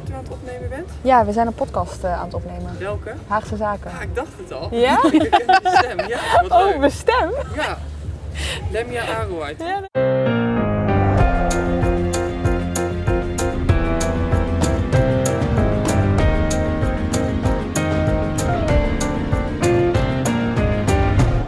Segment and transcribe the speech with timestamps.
[0.00, 0.90] Wat u aan het opnemen bent?
[1.02, 2.78] Ja, we zijn een podcast eh, aan het opnemen.
[2.78, 3.12] Welke?
[3.28, 3.90] Haagse Zaken.
[3.90, 4.68] Ah, ik dacht het al.
[4.74, 5.00] Ja?
[5.10, 6.18] De stem, ja.
[6.42, 6.78] Wat Oh, leuk.
[6.78, 7.30] mijn stem?
[7.54, 7.78] Ja.
[8.70, 9.58] Lemia Arouait.
[9.58, 9.80] Ja.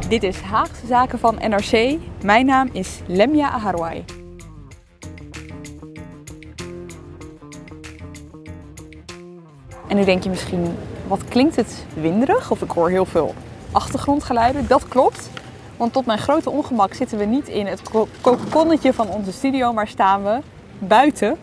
[0.09, 1.97] Dit is Haagse Zaken van NRC.
[2.23, 4.05] Mijn naam is Lemia Aharwai.
[9.89, 12.51] En nu denk je misschien, wat klinkt het winderig?
[12.51, 13.35] Of ik hoor heel veel
[13.73, 14.67] achtergrondgeluiden.
[14.67, 15.31] Dat klopt.
[15.77, 19.73] Want tot mijn grote ongemak zitten we niet in het ko- kokonnetje van onze studio,
[19.73, 20.39] maar staan we
[20.79, 21.37] buiten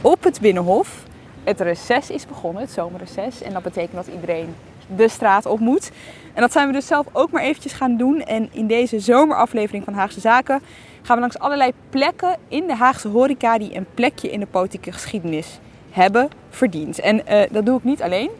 [0.00, 1.02] op het Binnenhof.
[1.44, 3.42] Het reces is begonnen, het zomerreces.
[3.42, 4.54] En dat betekent dat iedereen
[4.96, 5.90] de straat op moet.
[6.34, 8.22] En dat zijn we dus zelf ook maar eventjes gaan doen.
[8.22, 10.60] En in deze zomeraflevering van Haagse Zaken
[11.02, 14.92] gaan we langs allerlei plekken in de Haagse horeca die een plekje in de politieke
[14.92, 15.58] geschiedenis
[15.96, 17.00] hebben verdiend.
[17.00, 18.30] En eh, dat doe ik niet alleen.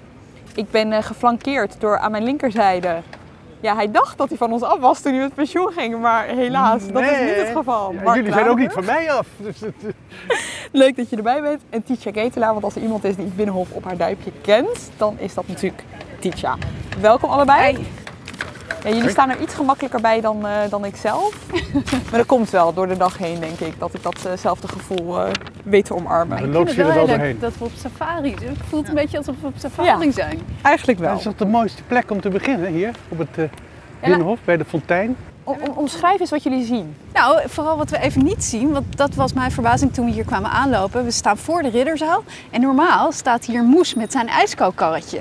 [0.54, 3.02] Ik ben eh, geflankeerd door aan mijn linkerzijde.
[3.60, 6.24] Ja, hij dacht dat hij van ons af was toen hij met pensioen ging, maar
[6.26, 7.92] helaas, dat is niet het geval.
[8.04, 9.26] Ja, jullie zijn ook niet van mij af.
[9.46, 9.94] Dus het,
[10.72, 11.62] Leuk dat je erbij bent.
[11.70, 14.90] En Titia Ketelaar, want als er iemand is die het Binnenhof op haar duimpje kent,
[14.96, 15.82] dan is dat natuurlijk
[16.18, 16.56] Titia.
[17.00, 17.86] Welkom allebei.
[18.86, 21.38] Ja, jullie staan er iets gemakkelijker bij dan, eh, dan ik zelf.
[22.10, 25.30] maar dat komt wel door de dag heen, denk ik, dat ik datzelfde gevoel eh,
[25.64, 26.52] weet te omarmen.
[26.52, 27.38] Dan vind je het er wel doorheen.
[27.38, 28.52] dat we op safari zijn.
[28.52, 30.12] Ik voel het een beetje alsof we op safari Ja.
[30.12, 30.40] zijn.
[30.62, 31.08] Eigenlijk wel.
[31.08, 33.44] Dat is toch de mooiste plek om te beginnen hier op het eh
[34.00, 35.16] Binnenhof bij de fontein.
[35.44, 36.96] Om, om- omschrijf eens wat jullie zien.
[37.12, 40.24] Nou, vooral wat we even niet zien, want dat was mijn verbazing toen we hier
[40.24, 41.04] kwamen aanlopen.
[41.04, 45.20] We staan voor de ridderzaal en normaal staat hier Moes met zijn ijskookkarretje.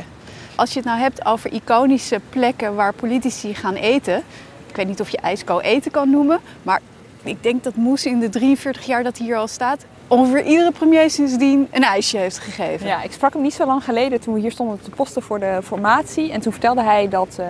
[0.55, 4.23] Als je het nou hebt over iconische plekken waar politici gaan eten.
[4.67, 6.81] Ik weet niet of je ijsko eten kan noemen, maar
[7.23, 9.85] ik denk dat Moes in de 43 jaar dat hij hier al staat...
[10.07, 12.87] ongeveer iedere premier sindsdien een ijsje heeft gegeven.
[12.87, 15.39] Ja, ik sprak hem niet zo lang geleden toen we hier stonden te posten voor
[15.39, 16.31] de formatie.
[16.31, 17.47] En toen vertelde hij dat eh,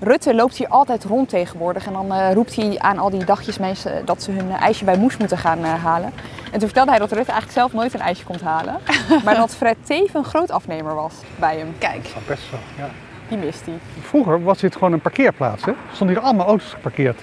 [0.00, 1.86] Rutte loopt hier altijd rond tegenwoordig.
[1.86, 4.96] En dan eh, roept hij aan al die dagjes mensen dat ze hun ijsje bij
[4.98, 6.12] Moes moeten gaan eh, halen.
[6.44, 8.78] En toen vertelde hij dat Rutte eigenlijk zelf nooit een ijsje komt halen.
[9.24, 11.74] maar dat Fred Teven een groot afnemer was bij hem.
[11.78, 12.88] Kijk, Ja, best wel, ja.
[13.28, 13.74] Die mist hij.
[14.00, 15.64] Vroeger was dit gewoon een parkeerplaats.
[15.64, 15.70] Hè?
[15.70, 17.20] Er stonden hier allemaal auto's geparkeerd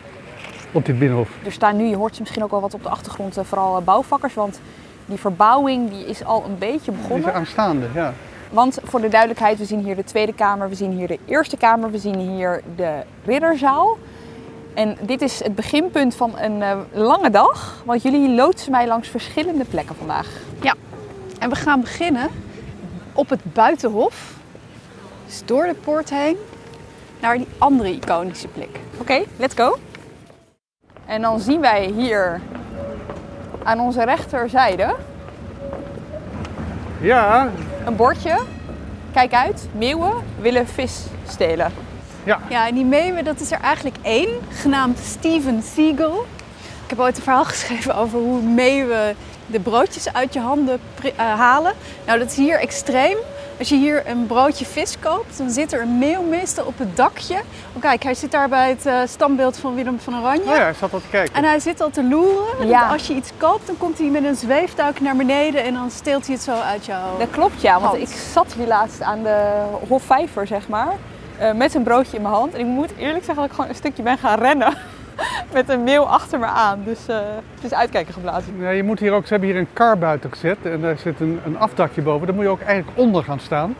[0.71, 1.29] op dit Binnenhof.
[1.45, 3.81] Er staan nu, je hoort ze misschien ook wel wat op de achtergrond, eh, vooral
[3.81, 4.33] bouwvakkers.
[4.33, 4.59] Want
[5.05, 7.33] die verbouwing die is al een beetje Die is begonnen.
[7.33, 8.13] aanstaande, ja.
[8.49, 11.57] Want voor de duidelijkheid, we zien hier de Tweede Kamer, we zien hier de Eerste
[11.57, 13.97] Kamer, we zien hier de Ridderzaal.
[14.73, 19.07] En dit is het beginpunt van een eh, lange dag, want jullie loodsen mij langs
[19.07, 20.27] verschillende plekken vandaag.
[21.39, 22.29] En we gaan beginnen
[23.13, 24.33] op het buitenhof.
[25.25, 26.37] Dus door de poort heen
[27.19, 28.79] naar die andere iconische plek.
[28.97, 29.77] Oké, let's go.
[31.05, 32.41] En dan zien wij hier
[33.63, 34.95] aan onze rechterzijde
[37.05, 37.49] Ja,
[37.85, 38.39] een bordje.
[39.13, 41.71] Kijk uit, meeuwen willen vis stelen.
[42.49, 46.25] Ja, en die meeuwen, dat is er eigenlijk één, genaamd Steven Seagal.
[46.83, 49.15] Ik heb ooit een verhaal geschreven over hoe meeuwen
[49.45, 51.73] de broodjes uit je handen eh, halen.
[52.05, 53.17] Nou, dat is hier extreem.
[53.59, 56.95] Als je hier een broodje vis koopt, dan zit er een meeuw meestal op het
[56.97, 57.35] dakje.
[57.73, 60.41] Oh, kijk, hij zit daar bij het eh, standbeeld van Willem van Oranje.
[60.41, 61.35] oh ja, hij zat al te kijken.
[61.35, 62.67] En hij zit al te loeren.
[62.67, 62.81] Ja.
[62.81, 65.91] Dat Als je iets koopt, dan komt hij met een zweeftuig naar beneden en dan
[65.91, 67.17] steelt hij het zo uit jouw...
[67.17, 68.09] Dat klopt ja, want Hand.
[68.09, 70.93] ik zat hier laatst aan de Hofvijver, zeg maar,
[71.37, 72.53] eh, met een broodje in mijn hand.
[72.53, 74.77] En ik moet eerlijk zeggen dat ik gewoon een stukje ben gaan rennen
[75.55, 76.81] met een meeuw achter me aan.
[76.85, 77.15] Dus eh,
[77.55, 78.53] het is uitkijken geblazen.
[78.59, 81.19] Ja, je moet hier ook, ze hebben hier een kar buiten gezet en daar zit
[81.19, 82.25] een, een afdakje boven.
[82.27, 83.75] Daar moet je ook eigenlijk onder gaan staan.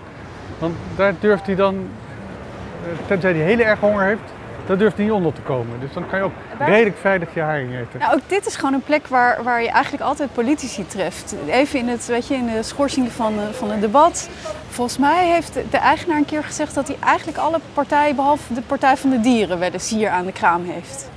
[0.59, 4.21] Want daar durft hij dan, eh, tenzij hij heel erg honger heeft,
[4.67, 5.79] Daar durft hij niet onder te komen.
[5.79, 7.99] Dus dan kan je ook Waar- redelijk veilig je haring eten.
[7.99, 11.35] Nou, ook dit is gewoon een plek waar, waar je eigenlijk altijd politici treft.
[11.47, 14.29] Even in, het, weet je, in de schorsing van, eh, van een debat.
[14.69, 18.53] Volgens mij heeft de- de eigenaar een keer gezegd dat hij eigenlijk alle partijen, behalve
[18.53, 21.09] de Partij van de Dieren, wel eens hier aan de kraam heeft.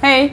[0.00, 0.32] Hey,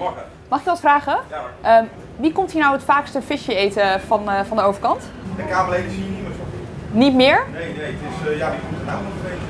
[0.49, 1.17] mag ik wat vragen?
[1.61, 1.83] Ehm,
[2.15, 5.01] wie komt hier nou het vaakste visje eten van, eh, van de overkant?
[5.35, 6.43] De Kamerleden zie je niet meer zo.
[6.91, 7.43] Niet meer?
[7.53, 9.45] Nee, nee, het is, uh, ja, die komt er nou nog een beetje.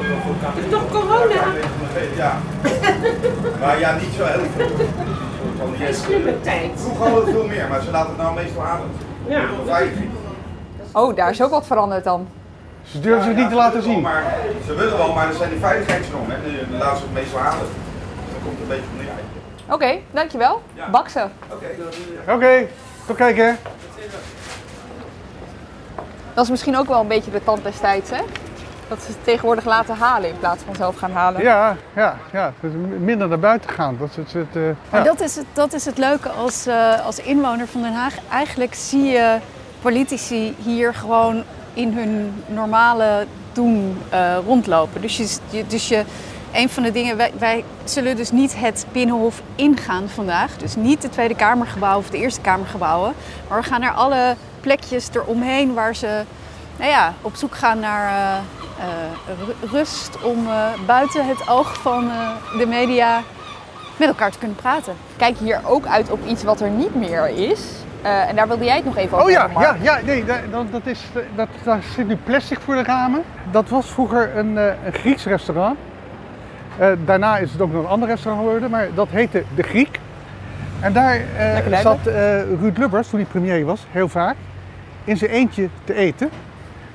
[0.00, 0.54] Uh, elkaar.
[0.54, 1.42] Het is toch corona?
[2.16, 2.32] Ja.
[3.66, 4.66] maar ja, niet zo heel veel.
[5.58, 6.70] Van die- Geen slimme tijd.
[6.74, 8.80] Vroeger hadden we veel meer, maar ze laten het nou meestal aan.
[9.26, 9.42] Ja.
[9.66, 9.90] Vijf.
[10.92, 12.28] Oh, daar is ook wat veranderd dan.
[12.84, 14.00] Ze durven zich niet te laten zien.
[14.00, 14.24] Maar,
[14.66, 16.36] ze willen wel, maar er zijn die veiligheidsnormen.
[16.36, 16.42] Hè.
[16.50, 17.66] Die- Die laten ze het meestal halen.
[18.46, 19.74] Komt een beetje van neer.
[19.74, 20.62] Oké, dankjewel.
[20.74, 20.90] Ja.
[20.90, 21.32] Baksen.
[21.52, 21.66] Oké.
[22.32, 22.66] Oké,
[23.06, 23.58] tot kijken.
[26.34, 28.20] Dat is misschien ook wel een beetje de tand des tijds, hè?
[28.88, 31.42] Dat ze het tegenwoordig laten halen in plaats van zelf gaan halen.
[31.42, 32.52] Ja, ja, ja.
[32.60, 33.96] Dus minder naar buiten gaan.
[33.98, 35.06] Dat is het, het, eh, Maar ja.
[35.06, 38.14] dat is het, dat is het leuke als, eh, als inwoner van Den Haag.
[38.30, 39.38] Eigenlijk zie je
[39.82, 41.42] politici hier gewoon
[41.74, 45.00] in hun normale doen eh, rondlopen.
[45.00, 45.16] Dus,
[45.50, 46.04] je- dus je,
[46.52, 50.56] een van de dingen, wij, wij zullen dus niet het Binnenhof ingaan vandaag.
[50.56, 53.12] Dus niet de Tweede Kamergebouw of de Eerste Kamergebouwen.
[53.48, 56.22] Maar we gaan naar alle plekjes eromheen waar ze
[56.76, 58.36] nou ja, op zoek gaan naar eh,
[58.86, 60.22] eh, ru- rust.
[60.22, 62.10] Om eh, buiten het oog van
[62.58, 63.20] de media
[63.96, 64.94] met elkaar te kunnen praten.
[65.16, 67.60] Kijk hier ook uit op iets wat er niet meer is.
[68.02, 69.82] En daar wilde jij het nog even over Oh ja, hebben, Mark.
[69.82, 71.00] ja, ja nee, dat, dat- is,
[71.36, 73.22] dat, daar zit nu plastic voor de ramen.
[73.50, 75.78] Dat was vroeger een, een Grieks restaurant.
[76.78, 80.00] Eh, daarna is het ook nog een ander restaurant geworden, maar dat heette De Griek.
[80.80, 84.36] En daar eh, zat eh, Ruud Lubbers, toen hij premier was, heel vaak,
[85.04, 86.30] in zijn eentje te eten.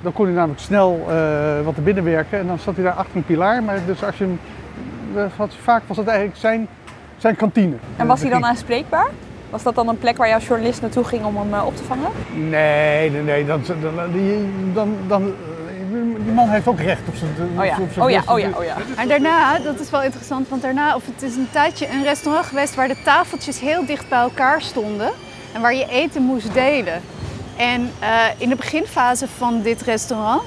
[0.02, 1.06] Dan kon hij namelijk snel
[1.64, 3.64] wat er binnen werken en dan zat hij daar achter een pilaar.
[3.64, 4.40] Maar dus als je hem,
[5.64, 6.68] vaak was het eigenlijk zijn,
[7.18, 7.76] zijn kantine.
[7.96, 9.08] En was hij dan aanspreekbaar?
[9.50, 12.10] Was dat dan een plek waar jouw journalist naartoe ging om hem op te vangen?
[12.50, 13.46] Nee, nee, nee.
[13.46, 13.62] Dan,
[14.74, 15.34] dan, dan,
[16.04, 17.32] die man heeft ook recht op zijn.
[17.58, 18.76] Oh ja, op zijn oh ja, oh ja, oh ja.
[18.96, 22.46] En daarna, dat is wel interessant, want daarna, of het is een tijdje een restaurant
[22.46, 25.12] geweest waar de tafeltjes heel dicht bij elkaar stonden
[25.54, 27.02] en waar je eten moest delen.
[27.58, 30.42] En eh, in de beginfase van dit restaurant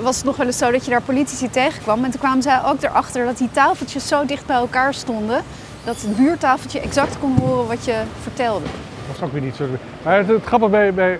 [0.00, 2.04] was het nog wel eens zo dat je daar politici tegenkwam.
[2.04, 5.42] En toen kwamen zij ook erachter dat die tafeltjes zo dicht bij elkaar stonden
[5.84, 8.64] dat het buurtafeltje exact kon horen wat je vertelde.
[8.64, 9.64] Dat was ook weer niet zo.
[10.02, 11.18] Maar het, het grappige bij, bij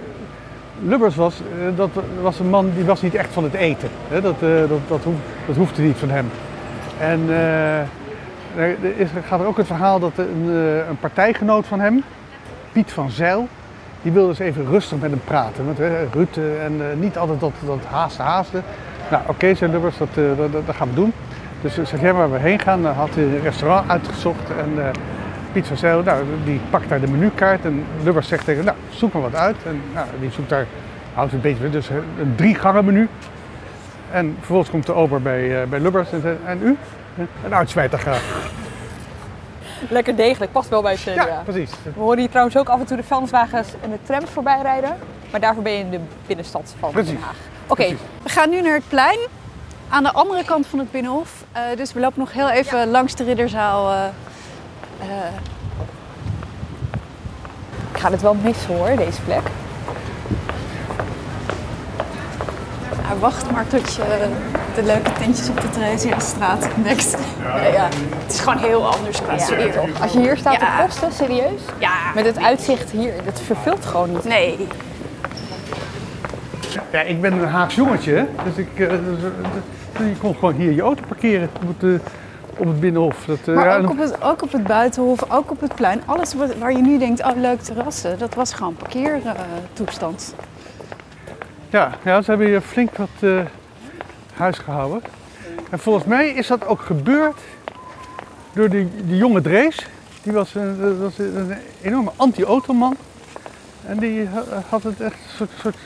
[0.83, 1.91] Lubbers was, eh, dat
[2.23, 3.89] was een man die was niet echt van het eten.
[4.11, 5.03] Eh, dat, dat,
[5.47, 6.31] dat hoefde niet van hem.
[6.99, 7.79] En eh,
[8.57, 10.49] er is, gaat er ook het verhaal dat een,
[10.89, 12.03] een partijgenoot van hem,
[12.73, 13.49] Piet van Zijl,
[14.03, 15.77] die wilde eens even rustig met hem praten.
[16.13, 17.79] Rutte en niet altijd dat, dat
[18.17, 18.63] haasten.
[19.11, 21.13] Nou oké, zei Lubbers, dat, dat, dat, gaan we doen.
[21.61, 24.51] Dus zeg jij waar we heen gaan, had hij een restaurant uitgezocht.
[24.59, 24.93] En
[25.55, 27.65] Piet van Zijl, nou, die pakt daar de menukaart.
[27.65, 29.57] En Lubbers zegt tegen hem, nou, zoek maar wat uit.
[29.67, 30.67] En nou, die zoekt daar,
[31.15, 33.09] houdt het een beetje, dus een drie gangen menu.
[34.11, 36.77] En vervolgens komt de ober bij, eh, bij Lubbers en zegt, en u?
[37.45, 38.51] Een uitsmijter graag.
[39.89, 41.27] Lekker degelijk, past wel bij het CDA.
[41.27, 41.71] Ja, precies.
[41.83, 44.97] We horen hier trouwens ook af en toe de vuilniswagens en de trams voorbij rijden.
[45.31, 47.11] Maar daarvoor ben je in de binnenstad van Precies.
[47.11, 47.37] Den Haag.
[47.67, 47.87] Oké.
[48.23, 49.19] We gaan nu naar het plein
[49.89, 51.45] aan de andere kant van het Binnenhof.
[51.53, 53.91] Eh, dus we lopen nog heel even langs de Ridderzaal.
[53.93, 54.03] eh,
[55.01, 55.07] eh,
[57.93, 59.43] ik ga het wel missen hoor, deze plek.
[63.21, 64.29] wacht maar tot je
[64.75, 67.17] de leuke tentjes op de Theresiastraat ontdekt.
[67.43, 67.67] Ja.
[67.67, 67.89] ja,
[68.23, 69.81] het is gewoon heel anders qua sfeer.
[70.01, 70.77] Als je hier staat Ja.
[70.77, 71.61] te kosten, serieus?
[71.79, 74.25] Ja, Met het uitzicht hier, dat vervult gewoon niet.
[74.25, 74.67] nee.
[76.93, 78.99] Ja, ik ben een Haags jongetje, dus ik, eh, dus,
[79.93, 81.49] eh, je kon gewoon hier je auto parkeren
[81.81, 81.89] eh,
[82.59, 83.25] op het Binnenhof.
[83.25, 86.03] Dat, eh, Maar ja, ook op, het, ook op het Buitenhof, ook op het plein.
[86.07, 90.35] Alles wat- waar je nu denkt, oh leuk terrassen, dat was gewoon parkeertoestand.
[91.71, 93.39] Ja, ja, ze hebben hier flink wat eh,
[94.35, 95.03] huis gehouden.
[95.71, 97.41] En volgens mij is dat ook gebeurd
[98.53, 99.87] door die, die jonge Drees.
[100.23, 102.97] Die was een, was een enorme anti-automan.
[103.87, 105.77] En die ha- had het echt een soort, soort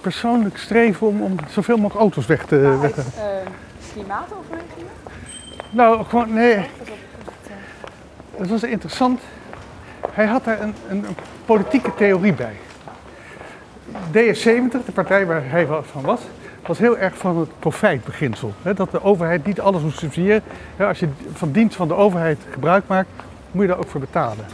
[0.00, 2.78] persoonlijk streven om, om zoveel mogelijk auto's weg te...
[2.80, 3.02] Weg te
[3.92, 4.88] klimaatoverwegingen?
[5.70, 6.66] Nou, gewoon, nee.
[8.38, 9.20] Dat was interessant.
[10.10, 11.04] Hij had daar een, een,
[11.44, 12.56] politieke theorie bij.
[13.92, 16.20] DS70, de partij waar hij van was,
[16.66, 18.52] was heel erg van het profijtbeginsel.
[18.62, 20.42] Hè, dat de overheid niet alles moet subsidiëren.
[20.78, 23.08] Als je van dienst van de overheid gebruik maakt,
[23.50, 24.44] moet je daar ook voor betalen.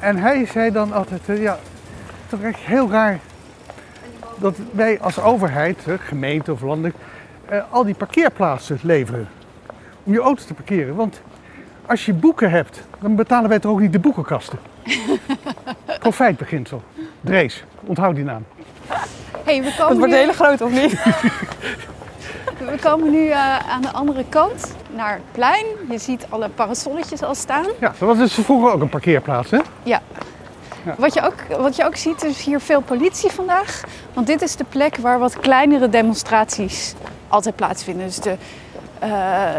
[0.00, 3.18] En hij zei dan altijd, eh, ja, het toch echt heel raar
[4.36, 6.96] dat wij als overheid, gemeente of landelijk,
[7.48, 9.28] eh, al die parkeerplaatsen leveren.
[10.08, 10.94] Om je auto te parkeren.
[10.94, 11.20] Want
[11.86, 14.58] als je boeken hebt, dan betalen wij toch ook niet de boekenkasten.
[16.00, 16.82] Profijtbeginsel.
[17.20, 18.44] Drees, onthoud die naam.
[19.44, 20.92] Hey, we Het komen wordt nu, hele groot, of niet?
[22.72, 25.66] we komen nu eh, aan de andere kant naar het plein.
[25.90, 27.66] Je ziet alle parasolletjes al staan.
[27.80, 29.58] Ja, dat was dus vroeger ook een parkeerplaats, hè?
[29.82, 30.00] Ja.
[30.84, 30.94] Ja.
[30.98, 33.82] Wat, je ook, wat je ook ziet, is hier veel politie vandaag.
[34.12, 36.94] Want dit is de plek waar wat kleinere demonstraties
[37.28, 38.06] altijd plaatsvinden.
[38.06, 38.36] Dus de,
[38.98, 39.54] eh,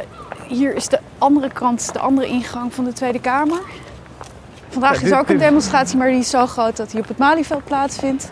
[0.50, 3.60] hier is de andere kant, de andere ingang van de Tweede Kamer.
[4.70, 7.63] Vandaag is ook een demonstratie, maar die is zo groot dat die op het Malieveld
[7.63, 8.27] plaatsvindt.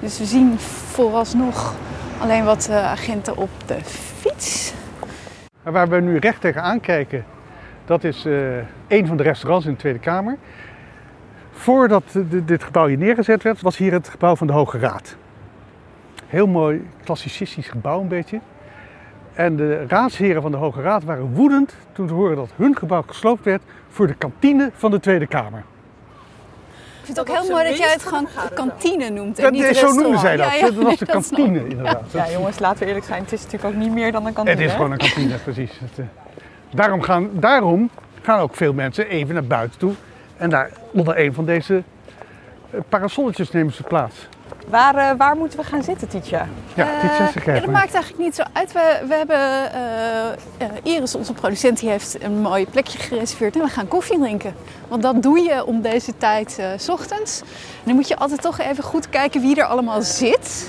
[0.00, 1.74] Dus we zien vooralsnog
[2.20, 4.74] alleen wat eh, agenten op de fiets.
[5.62, 7.24] Waar we nu recht tegenaan kijken,
[7.84, 8.56] dat is eh
[8.88, 10.38] een van de restaurants in de Tweede Kamer.
[11.52, 15.16] Voordat dit gebouw hier neergezet werd, was hier het gebouw van de Hoge Raad.
[16.26, 18.40] Heel mooi klassicistisch gebouw een beetje.
[19.34, 23.02] En de raadsheren van de Hoge Raad waren woedend toen ze hoorden dat hun gebouw
[23.06, 25.64] gesloopt werd voor de kantine van de Tweede Kamer.
[27.00, 29.60] Ik vind het ook heel mooi dat jij het gewoon kantine noemt en Dat, niet
[29.62, 30.00] zo restaurant.
[30.00, 30.46] noemden zij dat.
[30.46, 32.12] Ja, ja, dat was de kantine inderdaad.
[32.12, 33.22] Ja, jongens, laten we eerlijk zijn.
[33.22, 34.56] Het is natuurlijk ook niet meer dan een kantine.
[34.56, 34.76] Het is hè?
[34.76, 35.70] gewoon een kantine, precies.
[35.78, 36.04] Het, eh,
[36.70, 37.90] daarom, gaan, daarom
[38.22, 39.92] gaan ook veel mensen even naar buiten toe.
[40.36, 41.82] En daar onder een van deze
[42.70, 44.28] eh, parasolletjes nemen ze plaats.
[44.68, 46.36] Waar, eh, waar moeten we gaan zitten, Tietje?
[46.74, 48.72] Ja, Eh, dit is ja, kijk dat maakt eigenlijk niet zo uit.
[48.72, 49.36] We, we hebben,
[49.72, 50.26] eh,
[50.58, 53.54] eh, Iris, onze producent, die heeft een mooi plekje gereserveerd.
[53.56, 54.54] En we gaan koffie drinken.
[54.88, 57.40] Want dat doe je om deze tijd eh, s ochtends.
[57.40, 57.46] En
[57.84, 60.68] dan moet je altijd toch even goed kijken wie er allemaal zit.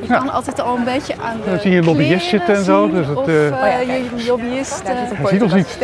[0.00, 0.18] Je Ja.
[0.18, 2.90] kan altijd al een beetje aan de Dan zie je een lobbyist zitten en zo,
[2.90, 4.80] dus het, of eh, eh, Oh ja, je lobbyist.
[4.82, 5.78] Eh, ziet ons niet.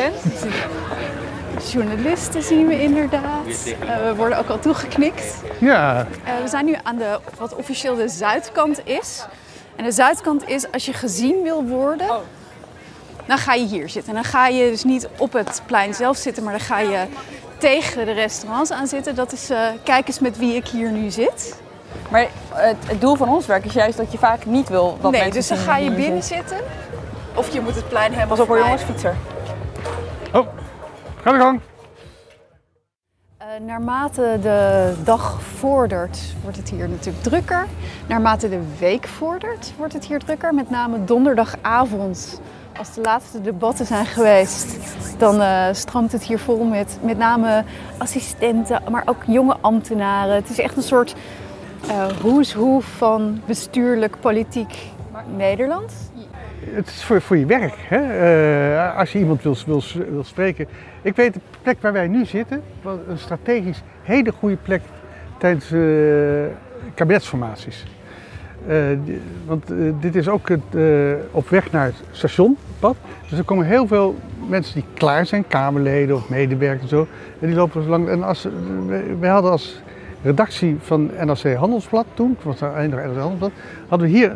[1.73, 3.47] Journalisten zien we inderdaad.
[3.47, 5.35] Eh, we worden ook al toegeknikt.
[5.59, 9.27] Ja, Eh, we zijn nu aan de, wat officieel de zuidkant is.
[9.77, 12.09] En de zuidkant is als je gezien wil worden,
[13.27, 14.17] dan ga je hier zitten.
[14.17, 17.05] En dan ga je dus niet op het plein zelf zitten, maar dan ga je
[17.59, 19.15] tegen de restaurants aan zitten.
[19.15, 21.55] Dat is, eh, kijk eens met wie ik hier nu zit.
[22.11, 25.11] Maar het, het doel van ons werk is juist dat je vaak niet wil dat
[25.11, 26.37] nee, mensen dus dan ga je binnen zit.
[26.37, 26.57] zitten.
[27.35, 28.29] Of je moet het plein hebben.
[28.29, 29.17] Pas op hoor voor jongens, fietser.
[30.33, 30.47] oh,
[31.37, 31.59] ga.
[33.39, 37.67] Eh, naarmate de dag vordert, wordt het hier natuurlijk drukker.
[38.07, 40.55] Naarmate de week vordert, wordt het hier drukker.
[40.55, 42.41] Met name donderdagavond,
[42.79, 44.77] als de laatste debatten zijn geweest,
[45.19, 47.65] dan eh, stroomt het hier vol met met name
[47.99, 50.35] assistenten, maar ook jonge ambtenaren.
[50.35, 51.15] Het is echt een soort
[51.89, 54.75] eh who's who van bestuurlijk, politiek
[55.37, 56.08] Nederland.
[56.73, 57.75] Het is voor, voor je werk.
[57.77, 57.99] Hè?
[57.99, 60.67] Eh, als je iemand wil, wil, spreken.
[61.03, 62.63] Ik weet de plek waar wij nu zitten,
[63.09, 64.81] een strategisch hele goede plek
[65.39, 65.81] tijdens eh,
[66.95, 67.85] kabinetsformaties.
[68.67, 68.77] Eh,
[69.47, 70.77] want dit is ook het,
[71.31, 72.97] op weg naar het stationpad.
[73.29, 74.17] Dus er komen heel veel
[74.49, 77.07] mensen die klaar zijn, Kamerleden of medewerkers en zo.
[77.41, 78.09] En die lopen zo lang.
[78.09, 78.47] En als,
[79.21, 79.83] hadden als
[80.23, 83.51] redactie van NRC Handelsblad toen, het was enige NRC Handelsblad,
[83.89, 84.33] hadden we hier,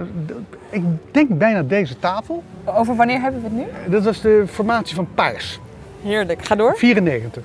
[0.70, 2.42] ik denk bijna deze tafel.
[2.64, 3.92] Over wanneer hebben we het nu?
[3.92, 5.60] Dat was de formatie van Paars,
[6.02, 6.74] Heerlijk, ga door.
[6.76, 7.42] 94.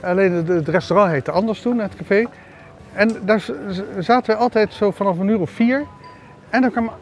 [0.00, 2.24] Alleen het, het restaurant heette anders toen, het café.
[2.92, 3.44] En daar
[3.98, 5.84] zaten we altijd zo vanaf een uur of vier.
[6.50, 6.92] En dan kwamen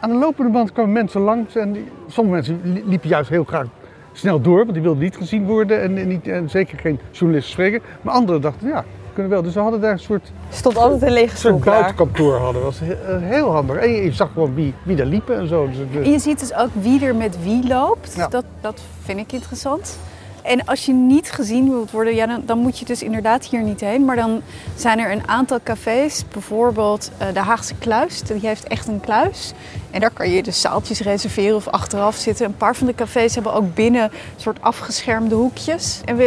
[0.00, 1.56] aan de lopende band kwamen mensen langs.
[1.56, 3.66] En die, sommige mensen li- liepen juist heel graag
[4.12, 7.52] snel door, want die wilden niet gezien worden en, en niet, en zeker geen journalisten
[7.52, 7.80] spreken.
[8.02, 8.84] Maar anderen dachten, ja,
[9.16, 9.42] kunnen wel.
[9.42, 11.74] Dus we hadden daar een soort, Stond altijd een lege stoel soort klaar.
[11.80, 12.36] buitenkantoor.
[12.36, 12.62] Hadden.
[12.62, 13.76] Dat was heel, heel handig.
[13.76, 15.68] En je, je zag gewoon wie, wie daar liepen en zo.
[15.68, 18.14] Dus En je ziet dus ook wie er met wie loopt.
[18.16, 18.28] Ja.
[18.28, 19.98] Dat, dat vind ik interessant.
[20.46, 23.62] En als je niet gezien wilt worden, ja, dan, dan moet je dus inderdaad hier
[23.62, 24.04] niet heen.
[24.04, 24.42] Maar dan
[24.74, 28.22] zijn er een aantal cafés, bijvoorbeeld eh, de Haagse Kluis.
[28.22, 29.52] Die heeft echt een kluis.
[29.90, 32.46] En daar kan je dus zaaltjes reserveren of achteraf zitten.
[32.46, 36.00] Een paar van de cafés hebben ook binnen soort afgeschermde hoekjes.
[36.04, 36.18] En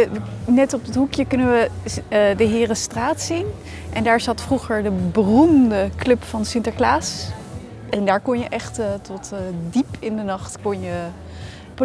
[0.44, 1.70] net op het hoekje kunnen we
[2.08, 3.46] eh, de Herenstraat zien.
[3.92, 7.28] En daar zat vroeger de beroemde club van Sinterklaas.
[7.90, 9.32] En daar kon je echt eh, tot
[9.70, 11.02] diep in de nacht kon je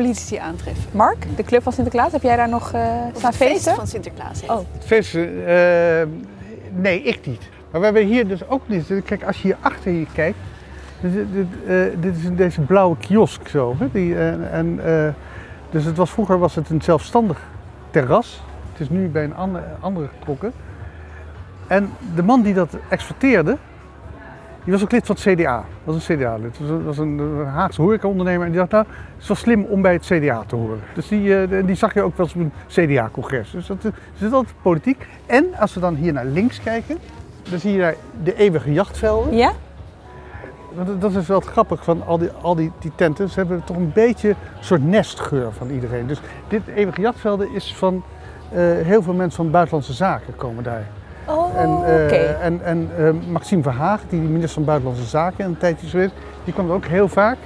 [0.02, 0.90] politici aantreffen.
[0.92, 3.76] Mark, de club van Sinterklaas, heb jij daar nog eh staan Het feest feesten?
[3.76, 4.42] van Sinterklaas.
[4.42, 4.58] heet Oh.
[4.58, 4.68] het.
[4.72, 5.22] Het feest, eh,
[6.72, 7.50] nee, ik niet.
[7.72, 8.92] Maar we hier dus ook niet.
[9.06, 10.38] Kijk, als je hier achter je kijkt.
[11.00, 13.76] Dit, dit, eh, dit is deze blauwe kiosk zo.
[13.80, 13.88] Hè?
[13.92, 15.14] Die, eh, en, eh,
[15.70, 17.42] dus het was, vroeger was het een zelfstandig
[17.90, 18.44] terras.
[18.72, 20.52] Het is nu bij een ander, andere getrokken.
[21.68, 23.58] En de man die dat exporteerde,
[24.66, 25.66] die was ook lid van het CDA.
[25.84, 26.58] Dat was een CDA-lid.
[26.60, 28.46] Dat was een, was een Haagse horecaondernemer.
[28.46, 30.80] En die dacht, nou, het is wel slim om bij het CDA te horen.
[30.94, 33.52] Dus die, eh, die zag je ook wel eens op een CDA-congres.
[33.52, 35.08] Dus dat, eh, zit altijd politiek.
[35.26, 36.98] En als we dan hier naar links kijken,
[37.50, 39.34] dan zie je daar de eeuwige jachtveld.
[39.34, 39.52] Ja?
[41.00, 43.30] dat is wel grappig van al die, al die, die tenten.
[43.30, 46.08] Ze hebben toch een beetje een soort nestgeur van iedereen.
[46.08, 48.04] Dus dit eeuwige jachtvelden is van
[48.52, 50.88] eh, heel veel mensen van buitenlandse zaken komen daar.
[51.28, 55.86] Oh, En, eh, en, en eh, Maxime Verhaag, die minister van Buitenlandse Zaken een tijdje
[55.86, 56.14] is geweest,
[56.44, 57.38] die komt ook heel vaak.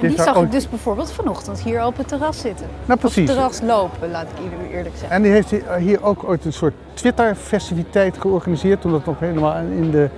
[0.00, 2.66] En die zag daar ik ook- dus bijvoorbeeld vanochtend hier op het terras zitten.
[2.66, 3.26] Nou, Op het precies.
[3.26, 5.10] terras lopen, laat ik ieder eerlijk zeggen.
[5.16, 9.90] En die heeft hier- ook ooit een soort Twitter-festiviteit georganiseerd, toen dat nog helemaal in
[9.90, 10.08] de,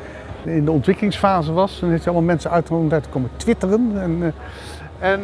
[0.45, 1.81] in de ontwikkelingsfase was.
[1.81, 3.93] Dan heeft hij allemaal mensen uitgenodigd om daar te komen twitteren.
[3.95, 4.35] En,
[5.01, 5.21] eh, en,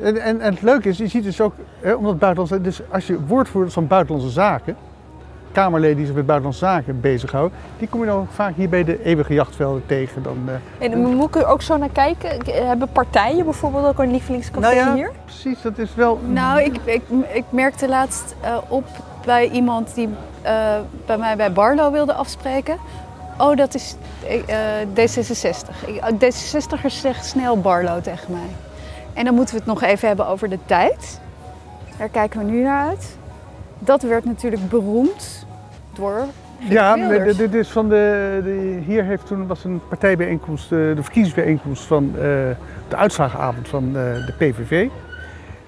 [0.00, 3.06] en, en, en het leuke is, je ziet dus ook, hè, omdat buitenlandse, dus als
[3.06, 4.76] je woordvoerders van buitenlandse zaken,
[5.52, 9.04] Kamerleden die zich met buitenlandse zaken bezighouden, die kom je dan vaak hier bij de
[9.04, 10.22] eeuwige jachtvelden tegen.
[10.22, 10.36] Dan,
[10.78, 12.34] eh, En moet ik er ook zo naar kijken?
[12.34, 15.10] Ik- Hebben partijen bijvoorbeeld ook een lievelingscafé nou ja, hier?
[15.24, 16.20] precies, dat is wel...
[16.26, 18.84] Nou, ik, ik, ik merkte laatst eh, op
[19.24, 20.08] bij iemand die
[20.42, 20.52] eh,
[21.06, 22.76] bij mij bij Barlo wilde afspreken.
[23.38, 23.96] Oh, dat is
[24.28, 24.36] eh,
[24.94, 25.86] D66.
[25.86, 28.50] Ik- eh, D66ers zeggen snel Barlo tegen mij.
[29.12, 31.20] En dan moeten we het nog even hebben over de tijd.
[31.98, 33.16] Daar kijken we nu naar uit.
[33.84, 35.46] Dat werd natuurlijk beroemd
[35.92, 36.24] door
[36.58, 36.96] Ja,
[37.36, 42.04] dit is van de, de, hier heeft toen was een partijbijeenkomst, eh, de verkiezingsbijeenkomst van
[42.14, 42.20] eh,
[42.88, 43.92] de uitslagenavond van eh,
[44.26, 44.88] de PVV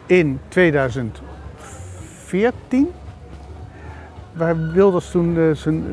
[0.07, 2.91] in 2014.
[4.33, 5.85] Waar Wilders toen zijn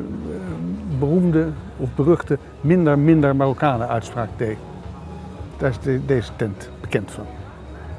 [1.00, 1.48] beroemde
[1.78, 4.58] of beruchte minder minder Marokkanen uitspraak deed.
[5.58, 7.25] Daar is de- deze tent bekend van.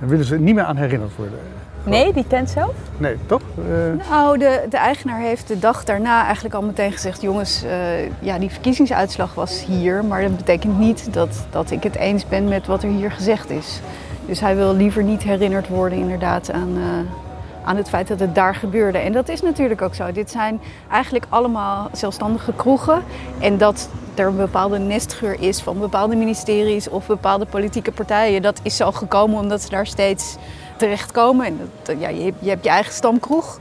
[0.01, 1.39] Daar willen ze niet meer aan herinnerd worden.
[1.85, 2.73] Nee, die tent zelf?
[2.99, 3.41] Nee, toch?
[3.59, 8.21] Eh, Nou, de, de eigenaar heeft de dag daarna eigenlijk al meteen gezegd: jongens, eh,
[8.21, 12.45] ja, die verkiezingsuitslag was hier, maar dat betekent niet dat, dat ik het eens ben
[12.49, 13.81] met wat er hier gezegd is.
[14.27, 18.35] Dus hij wil liever niet herinnerd worden, inderdaad, aan, eh, aan het feit dat het
[18.35, 18.99] daar gebeurde.
[18.99, 20.13] En dat is natuurlijk ook zo.
[20.13, 20.61] Dit zijn
[20.91, 23.03] eigenlijk allemaal zelfstandige kroegen.
[23.41, 28.61] En dat er een bepaalde nestgeur is van bepaalde ministeries of bepaalde politieke partijen, dat
[28.63, 30.37] is zo gekomen omdat ze daar steeds
[30.77, 31.47] terechtkomen.
[31.47, 33.59] En dat, ja, je, hebt- je hebt je eigen stamkroeg.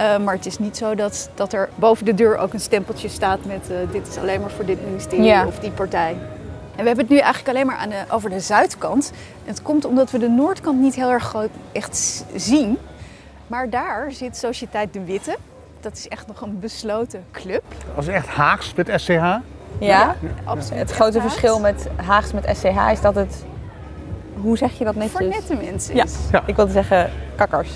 [0.00, 3.08] Uh, maar het is niet zo dat, dat er boven de deur ook een stempeltje
[3.08, 5.46] staat met uh, dit is alleen maar voor dit ministerie Ja.
[5.46, 6.10] of die partij.
[6.76, 9.12] En we hebben het nu eigenlijk alleen maar aan de, over de zuidkant.
[9.44, 12.78] Het komt omdat we de noordkant niet heel erg groot echt zien.
[13.46, 15.36] Maar daar zit Sociëteit de Witte.
[15.80, 17.62] Dat is echt nog een besloten club.
[17.96, 19.36] als echt Haags met SCH.
[19.78, 20.14] Ja.
[20.44, 20.78] Absoluut.
[20.80, 23.44] Het grote verschil met Haags met SCH is dat het...
[24.42, 25.12] Hoe zeg je dat netjes?
[25.12, 26.04] Voor nette mensen Ja.
[26.32, 26.42] Ja.
[26.46, 27.70] Ik wilde zeggen kakkers.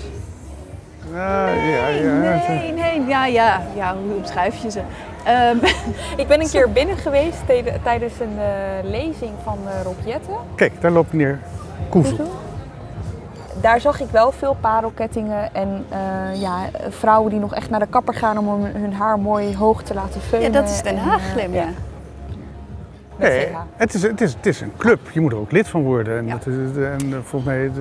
[1.13, 2.41] Ja, ja, ja.
[2.47, 4.81] Nee, nee, ja, ja, ja, hoe omschrijf je ze?
[5.23, 5.57] Ehm,
[6.21, 10.33] Ik ben een keer binnen geweest tijden- tijdens een eh, lezing van eh Rob Jetten.
[10.55, 11.39] Kijk, daar loopt meneer
[11.89, 12.31] Koezel.
[13.61, 16.55] Daar zag ik wel veel parelkettingen en eh, ja,
[16.89, 20.21] vrouwen die nog echt naar de kapper gaan om hun haar mooi hoog te laten
[20.21, 20.51] ja, veunen.
[20.51, 21.65] dat is Den en, Haag, ja.
[23.19, 24.99] Nee, het is, het, is, het is een club.
[25.11, 26.17] Je moet er ook lid van worden.
[26.17, 26.33] En, Ja.
[26.33, 27.71] dat is, en eh, volgens mij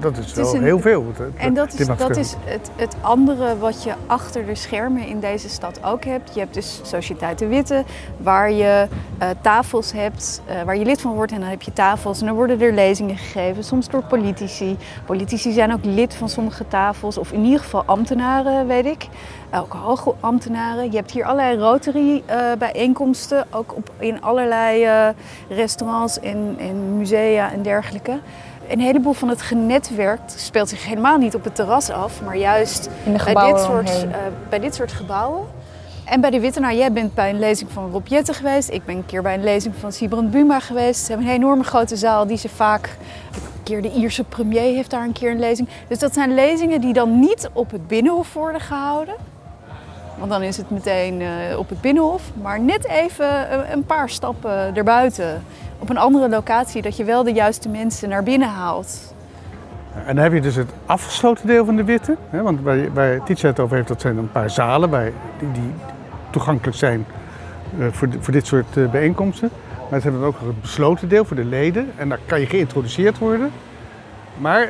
[0.00, 1.04] dat is, dat is wel een- heel veel.
[1.36, 5.48] En dat is, dat is het, het andere wat je achter de schermen in deze
[5.48, 6.34] stad ook hebt.
[6.34, 7.84] Je hebt dus Sociëteit de Witte,
[8.16, 8.86] waar je
[9.18, 12.20] eh, tafels hebt, eh, waar je lid van wordt en dan heb je tafels.
[12.20, 14.76] En dan worden er lezingen gegeven, soms door politici.
[15.06, 19.08] Politici zijn ook lid van sommige tafels, of in ieder geval ambtenaren, weet ik.
[19.54, 20.90] Ook hoge ambtenaren.
[20.90, 25.08] Je hebt hier allerlei Rotary-bijeenkomsten, ook op, in allerlei eh,
[25.48, 28.18] restaurants en, en musea en dergelijke.
[28.68, 32.88] Een heleboel van het genetwerk speelt zich helemaal niet op het terras af, maar juist
[33.04, 35.46] In de bij dit, soort, eh, bij dit soort gebouwen.
[36.04, 38.70] En bij de Witte, nou jij bent bij een lezing van Rob Jetten geweest.
[38.70, 41.00] Ik ben een keer bij een lezing van Sibrand Buma geweest.
[41.04, 42.96] Ze hebben een enorme grote zaal die ze vaak...
[43.34, 45.68] Een keer de Ierse premier heeft daar een keer een lezing.
[45.88, 49.14] Dus dat zijn lezingen die dan niet op het Binnenhof worden gehouden.
[50.18, 52.22] Want dan is het meteen eh, op het Binnenhof.
[52.42, 55.42] Maar net even een, een paar stappen erbuiten.
[55.78, 59.14] Op een andere locatie, dat je wel de juiste mensen naar binnen haalt.
[60.06, 62.16] En dan heb je dus het afgesloten deel van de Witte.
[62.30, 63.20] Hè, want waar, waar
[63.60, 65.72] over heeft, dat zijn een paar zalen bij, die, die
[66.30, 67.06] toegankelijk zijn
[67.78, 69.50] eh, voor, voor dit soort eh, bijeenkomsten.
[69.90, 71.90] Maar ze hebben ook het besloten deel voor de leden.
[71.96, 73.50] En daar kan je geïntroduceerd worden.
[74.38, 74.68] Maar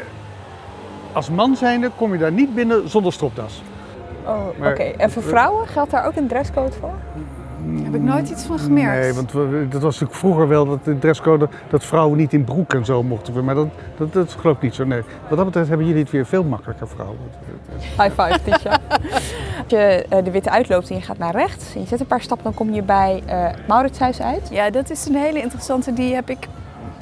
[1.13, 3.63] als man zijnde kom je daar niet binnen zonder stropdas.
[4.29, 4.83] Oh, oké.
[4.83, 6.91] En voor vrouwen geldt daar ook een dresscode voor?
[7.75, 9.01] Daar heb ik nooit iets van gemerkt.
[9.01, 12.45] Nee, want we- dat was natuurlijk vroeger wel dat de dresscode dat vrouwen niet in
[12.45, 13.45] broek en zo mochten.
[13.45, 14.85] Maar dat, dat, dat geloof ik niet zo.
[14.85, 15.03] Nee.
[15.29, 17.19] Wat dat betreft hebben jullie het weer veel makkelijker, vrouwen.
[17.79, 18.71] High five, Tisha.
[19.15, 19.33] Als
[19.67, 22.21] je eh, de witte uitloopt en je gaat naar rechts en je zet een paar
[22.21, 24.49] stappen, dan kom je bij eh het Mauritshuis uit.
[24.51, 25.93] Ja, dat is een hele interessante.
[25.93, 26.47] Die heb ik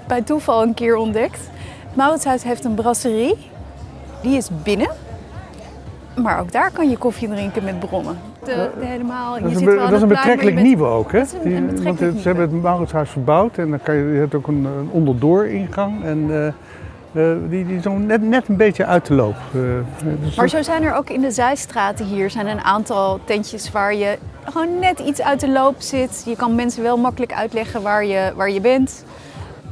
[0.06, 1.40] bij toeval een keer ontdekt.
[1.86, 3.36] Het Mauritshuis heeft een brasserie.
[4.22, 4.90] Die is binnen.
[6.22, 8.18] Maar ook daar kan je koffie drinken met bronnen.
[8.44, 9.32] de, de helemaal...
[9.32, 11.18] Dat je is een, dat is een betrekkelijk nieuwe ook, hè?
[11.18, 13.94] Dat is een- een Die- want het- ze hebben het Mauritshuis verbouwd en dan kan
[13.94, 16.04] je, je hebt ook een, een onderdooringang.
[16.04, 16.46] En eh,
[17.32, 19.34] eh, die, die is nog net, net een beetje uit de loop.
[19.54, 19.60] Eh,
[20.24, 23.94] dus Maar zo zijn er ook in de zijstraten hier zijn een aantal tentjes waar
[23.94, 26.22] je gewoon net iets uit de loop zit.
[26.26, 29.04] Je kan mensen wel makkelijk uitleggen waar je, waar je bent.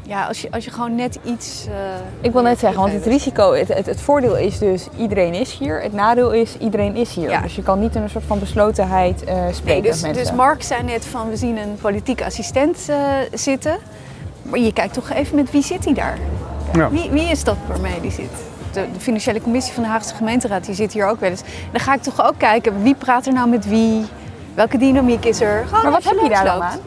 [0.07, 1.67] Ja, als je, als je gewoon net iets...
[1.69, 1.75] eh,
[2.21, 5.59] Ik wil net zeggen, want het risico, het, het, het voordeel is dus iedereen is
[5.59, 5.83] hier.
[5.83, 7.31] Het nadeel is iedereen is hier.
[7.31, 7.40] Ja.
[7.40, 10.23] Dus je kan niet in een soort van beslotenheid eh spreken Nee, dus, met mensen.
[10.25, 12.97] dus Mark zei net van we zien een politiek assistent eh,
[13.33, 13.77] zitten.
[14.43, 16.19] Maar je kijkt toch even met wie zit hij daar?
[16.73, 16.90] Ja.
[16.90, 18.31] Wie, wie is dat waarmee die zit?
[18.73, 21.43] De, de financiële commissie van de Haagse gemeenteraad die zit hier ook wel eens.
[21.73, 24.05] Dan ga ik toch ook kijken wie praat er nou met wie?
[24.55, 25.64] Welke dynamiek is er?
[25.67, 26.79] Gewoon maar wat heb je daar dan aan?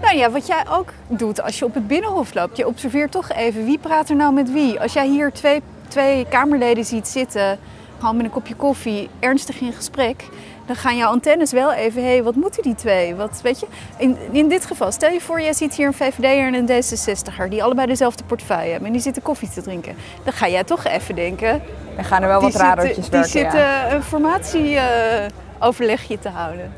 [0.00, 2.56] Nou ja, wat jij ook doet als je op het binnenhof loopt.
[2.56, 4.80] Je observeert toch even wie praat er nou met wie.
[4.80, 7.58] Als jij hier twee, twee Kamerleden ziet zitten,
[7.98, 10.24] gewoon met een kopje koffie, ernstig in gesprek.
[10.66, 13.14] Dan gaan jouw antennes wel even, hé, hey, wat moeten die twee?
[13.14, 13.66] Wat, weet je?
[13.96, 17.48] In, in dit geval, stel je voor, jij ziet hier een VVD'er en een D66er...
[17.48, 19.96] die allebei dezelfde portefeuille hebben en die zitten koffie te drinken.
[20.24, 21.62] Dan ga jij toch even denken...
[21.96, 23.32] Dan gaan er wel wat radertjes werken.
[23.32, 23.50] Die ja.
[23.50, 26.72] zitten een formatieoverlegje te houden.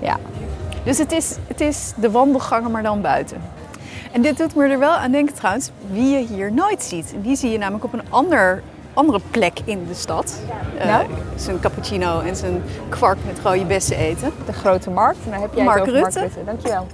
[0.00, 0.18] Ja.
[0.86, 3.42] Dus het is, het is de wandelgangen, maar dan buiten.
[4.12, 7.14] En dit doet me er wel aan denken trouwens, wie je hier nooit ziet.
[7.22, 8.62] Die zie je namelijk op een ander,
[8.94, 10.40] andere plek in de stad.
[10.78, 11.06] Eh, Nou?
[11.36, 14.32] zijn cappuccino en zijn kwark met rode bessen eten.
[14.46, 15.18] De grote markt.
[15.24, 16.18] En dan heb jij Mark het over Rutte.
[16.18, 16.44] Mark Rutte.
[16.50, 16.86] Dankjewel.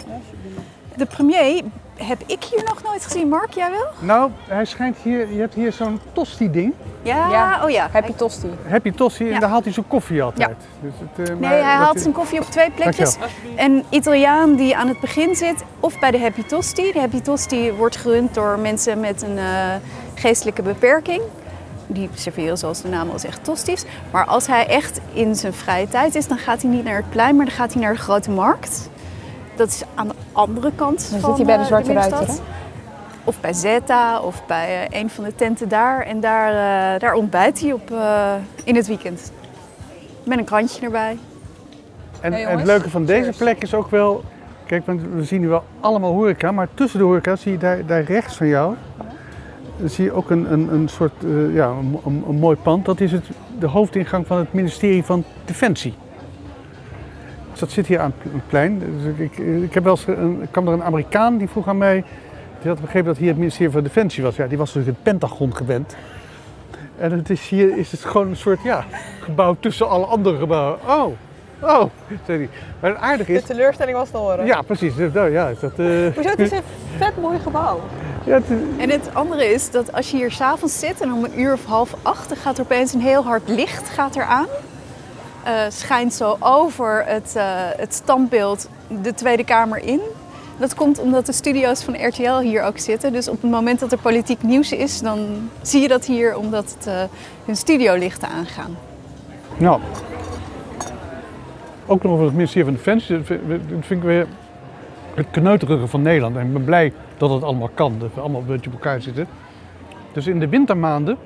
[0.97, 1.63] De premier
[1.97, 3.29] heb ik hier nog nooit gezien.
[3.29, 3.87] Mark, jij wel?
[3.99, 6.73] Nou, hij schijnt hier, je hebt hier zo'n tosti-ding.
[7.03, 7.61] Ja, Ja.
[7.65, 7.89] oh ja.
[7.93, 8.47] Happy Tosti.
[8.69, 9.39] Happy Tosti en Ja.
[9.39, 10.57] daar haalt hij zijn koffie altijd.
[10.81, 13.17] Dus het, eh, Nee, maar hij haalt is- zijn koffie op twee plekjes.
[13.57, 16.93] Een Italiaan die aan het begin zit, of bij de Happy Tosti.
[16.93, 19.45] De Happy Tosti wordt gerund door mensen met een eh,
[20.15, 21.21] geestelijke beperking.
[21.87, 23.85] Die serveren, zoals de naam al zegt, tosties.
[24.11, 27.11] Maar als hij echt in zijn vrije tijd is, dan gaat hij niet naar het
[27.11, 28.91] plein, maar dan gaat hij naar de grote markt.
[29.57, 31.93] Dat is aan de andere kant Dan van zit hij bij de eh, Zwarte.
[31.93, 32.35] Ruiter, hè?
[33.25, 36.03] Of bij Zeta, of bij eh, een van de tenten daar.
[36.03, 36.49] En daar,
[36.95, 37.91] eh, daar ontbijt hij op,
[38.65, 39.33] in het weekend.
[40.25, 41.19] Met een krantje erbij.
[42.21, 44.25] En, Hey, en het leuke van deze plek is ook wel...
[44.67, 47.87] Kijk, want we zien nu wel allemaal horeca, maar tussen de horeca zie je daar,
[47.87, 48.75] daar rechts van jou...
[49.77, 52.85] dan zie je ook een, een, een soort, eh, ja, een, een, een mooi pand.
[52.85, 53.25] Dat is het,
[53.59, 55.95] de hoofdingang van het ministerie van Defensie.
[57.53, 58.79] Dus dat zit hier aan het plein.
[58.79, 61.69] Dus ik, ik, ik, heb wel eens, een, ik kwam er een Amerikaan die vroeg
[61.69, 62.05] aan mij...
[62.61, 64.37] Die had begrepen dat hier het ministerie van Defensie was.
[64.37, 65.97] Ja, die was natuurlijk het Pentagon gewend.
[66.99, 68.85] En het is hier is het gewoon een soort ja,
[69.21, 70.79] gebouw tussen alle andere gebouwen.
[70.87, 71.07] Oh,
[71.61, 71.85] oh,
[72.27, 72.49] zei hij.
[72.81, 73.43] Maar het aardige is...
[73.45, 74.47] teleurstelling was te horen.
[74.47, 74.95] Ja, precies.
[74.95, 76.29] Dus, nou, ja, dat, eh, Hoezo?
[76.31, 76.63] Het is een
[76.97, 77.81] vet mooi gebouw.
[78.25, 81.41] ja, het- En het andere is dat als je hier s'avonds zit en om een
[81.41, 84.47] uur of half acht, dan gaat er opeens een heel hard licht gaat er aan.
[85.45, 87.45] Eh, schijnt zo over het, eh,
[87.77, 88.69] het standbeeld
[89.03, 90.01] de Tweede Kamer in.
[90.59, 93.13] Dat komt omdat de studio's van RTL hier ook zitten.
[93.13, 96.75] Dus op het moment dat er politiek nieuws is, dan zie je dat hier omdat
[96.79, 97.03] het, eh,
[97.45, 98.77] hun studiolichten aangaan.
[99.57, 99.81] nou.
[101.87, 103.17] Ook nog over het ministerie van Defensie.
[103.17, 104.27] Dat vind ik weer
[105.15, 106.37] het kneuterige van Nederland.
[106.37, 107.99] En ik ben blij dat het allemaal kan.
[107.99, 109.27] Dat we allemaal een beetje op elkaar zitten.
[110.13, 111.19] Dus in de wintermaanden,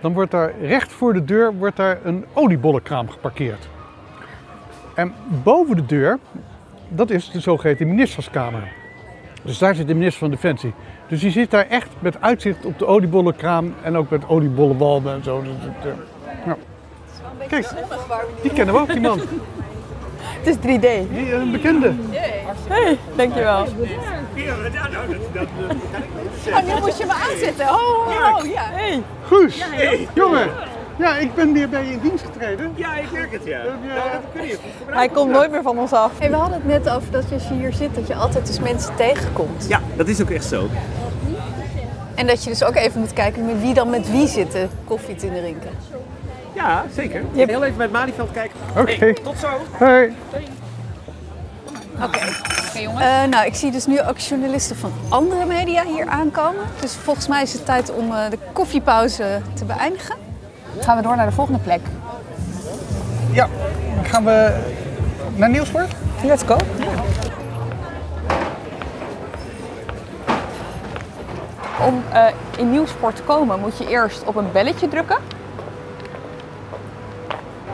[0.00, 3.68] dan wordt daar recht voor de deur wordt daar een oliebollenkraam geparkeerd.
[4.94, 6.18] En boven de deur,
[6.88, 8.72] dat is de zogeheten ministerskamer.
[9.42, 10.74] Dus daar zit de minister van Defensie.
[11.08, 15.24] Dus die zit daar echt met uitzicht op de oliebollenkraam en ook met oliebollenwalmen en
[15.24, 15.42] zo.
[15.42, 15.50] Dus
[15.82, 15.92] eh,
[16.46, 16.56] ja.
[17.48, 17.68] Kijk,
[18.42, 19.20] die kennen we ook, die man.
[20.38, 20.60] Het is 3D.
[20.60, 21.92] Die, eh, een bekende.
[22.68, 23.60] Hey, dankjewel.
[26.50, 27.66] Oh, nu moet je me aanzetten.
[27.66, 28.62] Oh, oh, oh, ja.
[28.70, 29.02] Hey.
[29.26, 29.64] Guus,
[30.14, 30.48] jongen.
[30.98, 32.72] Ja, ik ben weer bij je in dienst getreden.
[32.74, 33.62] Ja, ik merk het, ja.
[33.62, 33.72] Dat
[34.32, 34.96] kun je goed gebruiken.
[34.96, 36.18] Hij komt nooit meer van ons af.
[36.18, 38.60] Hey, we hadden het net over dat als je hier zit, dat je altijd dus
[38.60, 39.66] mensen tegenkomt.
[39.68, 40.68] Ja, dat is ook echt zo.
[42.14, 44.66] En dat je dus ook even moet kijken met wie dan met wie zit de
[44.84, 45.70] koffie te drinken.
[46.58, 47.24] Ja, zeker.
[47.32, 48.58] Je hebt heel even met Malieveld kijken.
[48.76, 48.92] Oké.
[48.92, 49.48] Hey, tot zo.
[49.70, 50.12] Hey.
[52.74, 56.64] Eh, nou, ik zie dus nu ook journalisten van andere media hier aankomen.
[56.80, 60.16] Dus volgens mij is het tijd om eh, de koffiepauze te beëindigen.
[60.80, 61.80] Gaan we door naar de volgende plek.
[63.32, 63.48] Ja,
[63.94, 64.56] dan gaan we
[65.36, 65.92] naar Nieuwsport.
[66.24, 66.56] Let's go.
[71.86, 75.18] Om eh, in Nieuwsport te komen moet je eerst op een belletje drukken.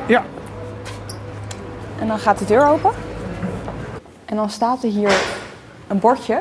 [0.07, 0.25] Ja,
[1.99, 2.91] En dan gaat de deur open.
[4.25, 5.21] En dan staat er hier
[5.89, 6.41] een bordje.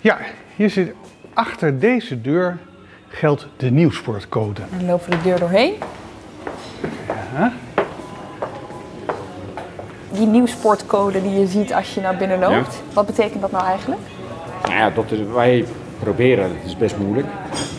[0.00, 0.18] ja,
[0.56, 0.92] hier zit
[1.34, 2.58] achter deze deur
[3.08, 4.62] geldt de Nieuwsportcode.
[4.62, 5.74] En dan lopen we de deur doorheen.
[10.10, 12.82] die nieuwsportcode die je ziet als je naar binnen loopt.
[12.92, 14.00] Wat betekent dat nou eigenlijk?
[14.62, 15.64] Nou ja, dat is, wij
[15.98, 17.26] proberen, het is best moeilijk.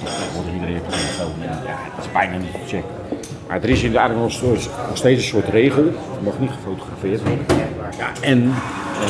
[0.04, 1.42] Tegenwoordig iedereen heeft een telefoon.
[1.42, 3.19] en Ja, het is bijna niet te checken.
[3.50, 5.84] Maar er is inderdaad nog, steeds- nog steeds een soort regel.
[5.86, 7.46] Er mag niet gefotografeerd worden.
[7.98, 8.38] Ja, en
[9.02, 9.10] eh,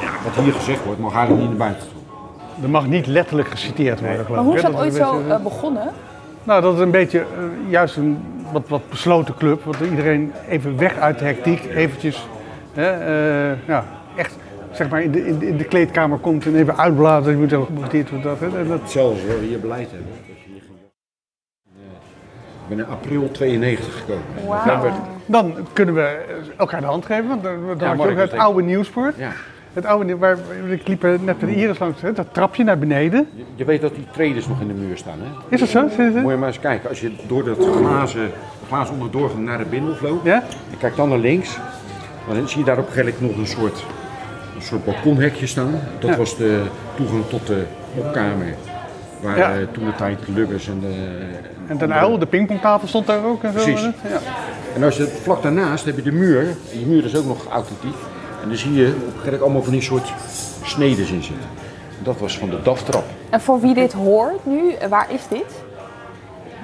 [0.00, 1.98] ja, wat hier gezegd wordt, mag eigenlijk niet naar buiten toe.
[2.62, 5.42] Er mag niet letterlijk geciteerd worden, geloof Maar hoe is dat ooit zo beetje- eh,
[5.42, 5.90] begonnen?
[6.44, 7.24] Nou, dat is een beetje eh,
[7.70, 8.18] juist een
[8.52, 9.64] wat, wat besloten club.
[9.64, 12.26] Want iedereen even weg uit de hectiek, eventjes
[12.72, 12.90] hè,
[13.52, 13.84] eh, ja,
[14.16, 14.36] echt
[14.72, 17.32] zeg maar in de, in, de- kleedkamer komt en even uitblazen.
[17.32, 18.40] Je moet even dit of dat.
[18.40, 18.46] Hè.
[18.58, 20.08] En dat Hetzelfde als we hier beleid hebben.
[20.08, 20.78] Dat je hier ging-
[21.66, 21.72] Eh,
[22.59, 24.22] Ik ben in april 92 gekomen.
[24.64, 24.92] Wauw.
[25.26, 26.18] dan kunnen we
[26.56, 27.28] elkaar de hand geven.
[27.28, 29.14] Want dan, dan had je mag ook ik het oude nieuwsport.
[29.16, 29.32] Ja.
[29.72, 30.36] Het oude, waar,
[30.68, 33.28] ik liep er net met Iris langs, hè, dat trapje naar beneden.
[33.34, 35.54] Je, je weet dat die traders nog in de muur staan, hè?
[35.54, 35.82] Is dat zo?
[35.82, 36.88] Moet je maar eens kijken.
[36.88, 38.30] Als je door dat glazen,
[38.68, 40.34] glazen onderdoor naar de binnenhof loopt, Ja?
[40.70, 41.58] en kijk dan naar links,
[42.28, 43.84] dan zie je daar op een gegeven moment nog een soort,
[44.56, 45.70] een soort balkonhekje staan.
[45.98, 46.16] Dat Ja.
[46.16, 46.62] was de
[46.94, 47.64] toegang tot de
[47.96, 48.54] opkamer.
[49.22, 49.52] Waar Ja.
[49.54, 50.94] eh, toen de tijd Lubbers en de...
[51.70, 53.62] En ten uil, de pingpongtafel stond daar ook en zo.
[53.62, 53.80] Precies.
[53.82, 54.18] Ja.
[54.74, 56.56] En als je vlak daarnaast heb je de muur.
[56.72, 57.94] Die muur is ook nog authentiek.
[58.42, 60.12] En dan zie je op een gegeven moment allemaal van die soort
[60.64, 61.46] snedes in zitten.
[62.02, 63.04] Dat was van de DAF-trap.
[63.30, 65.62] En voor wie dit hoort nu, waar is dit?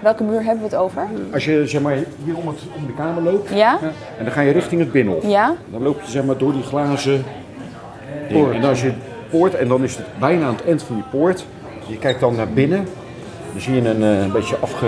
[0.03, 1.07] Welke muur hebben we het over?
[1.33, 3.79] Als je zeg maar, hier om, het, om de kamer loopt Ja?
[4.19, 5.27] en dan ga je richting het binnenhof.
[5.27, 5.55] Ja?
[5.71, 7.25] Dan loop je zeg maar, door die glazen
[8.29, 8.53] dingen.
[8.55, 8.92] En als je
[9.31, 11.47] poort, en dan is het bijna aan het eind van die poort.
[11.87, 12.87] Je kijkt dan naar binnen.
[13.57, 14.87] Dan zie je een, eh, een beetje afge...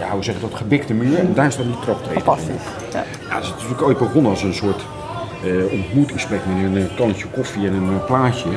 [0.00, 0.54] Ja, hoe zeg je dat?
[0.54, 1.18] Gebikte muur.
[1.18, 2.22] En daar staan die traptreden.
[2.22, 2.62] Fantastisch.
[2.92, 3.04] Ja.
[3.28, 4.84] Ja, het is natuurlijk ooit begonnen als een soort
[5.44, 8.48] eh ontmoetingsplek met een eh, kannetje koffie en een plaatje.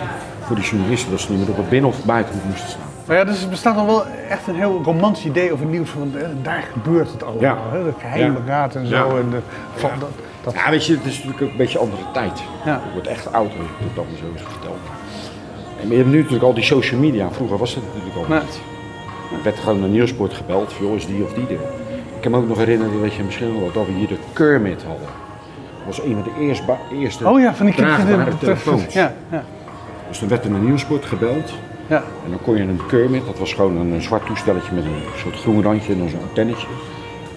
[0.41, 2.81] Voor die journalisten dat ze niet meer op het binnenhof of buitenhof moesten staan.
[3.05, 5.89] Maar ja, dus er bestaat dan wel echt een heel romantisch idee over nieuws.
[5.89, 7.41] Van, eh, daar gebeurt het allemaal.
[7.43, 7.57] Ja.
[7.71, 7.83] Hè?
[7.83, 8.45] De geheime Ja.
[8.45, 8.95] raad en zo.
[8.95, 9.03] Ja.
[9.19, 9.39] En de,
[9.75, 10.09] van, dat,
[10.43, 12.41] dat, Ja, weet je, het is natuurlijk ook een beetje een andere tijd.
[12.65, 12.73] Ja.
[12.85, 14.77] Je wordt echt oud als je dat zo is verteld.
[15.81, 17.27] En je hebt nu natuurlijk al die social media.
[17.31, 18.39] Vroeger was dat natuurlijk al Nee.
[18.39, 18.61] niet.
[19.37, 20.73] Er werd gewoon naar Nieuwsport gebeld.
[20.79, 21.61] Joh, is die of die er?
[22.15, 24.83] Ik kan me ook nog herinneren dat je misschien wel dat we hier de Kermit
[24.83, 25.07] hadden.
[25.77, 28.93] Dat was een van de eerste, eerste oh ja, van die draagbare telefoons.
[28.93, 29.43] Ja, ja,
[30.09, 31.53] Dus dan werd er naar Nieuwsport gebeld.
[31.87, 32.03] ja.
[32.25, 35.35] En dan kon je een Kermit, dat was gewoon een, zwart toestelletje met een soort
[35.35, 36.67] groen randje en dan zo'n antennetje.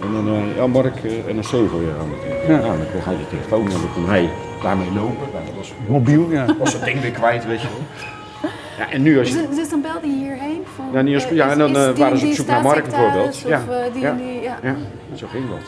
[0.00, 2.54] En dan, eh, ja Mark, eh, en een C voor je aan het Ja.
[2.54, 2.60] ja.
[2.76, 4.30] dan kreeg hij de telefoon en dan kon hij
[4.62, 5.28] daarmee lopen.
[5.32, 6.46] Nou, dat was, Mobiel, ja.
[6.58, 7.80] was dat ding weer kwijt, weet je wel.
[8.78, 9.46] Ja, en nu als je...
[9.48, 10.62] Dus, dus dan belde je hierheen?
[10.76, 12.32] Van, Ja, als- eh, ja, is- en dan, is eh, die waren en ze op
[12.32, 13.38] zoek naar Mark bijvoorbeeld.
[13.46, 13.62] Ja.
[13.68, 14.12] Of eh, die Ja.
[14.12, 14.58] die, ja.
[14.62, 14.74] Ja,
[15.14, 15.58] zo ging dat.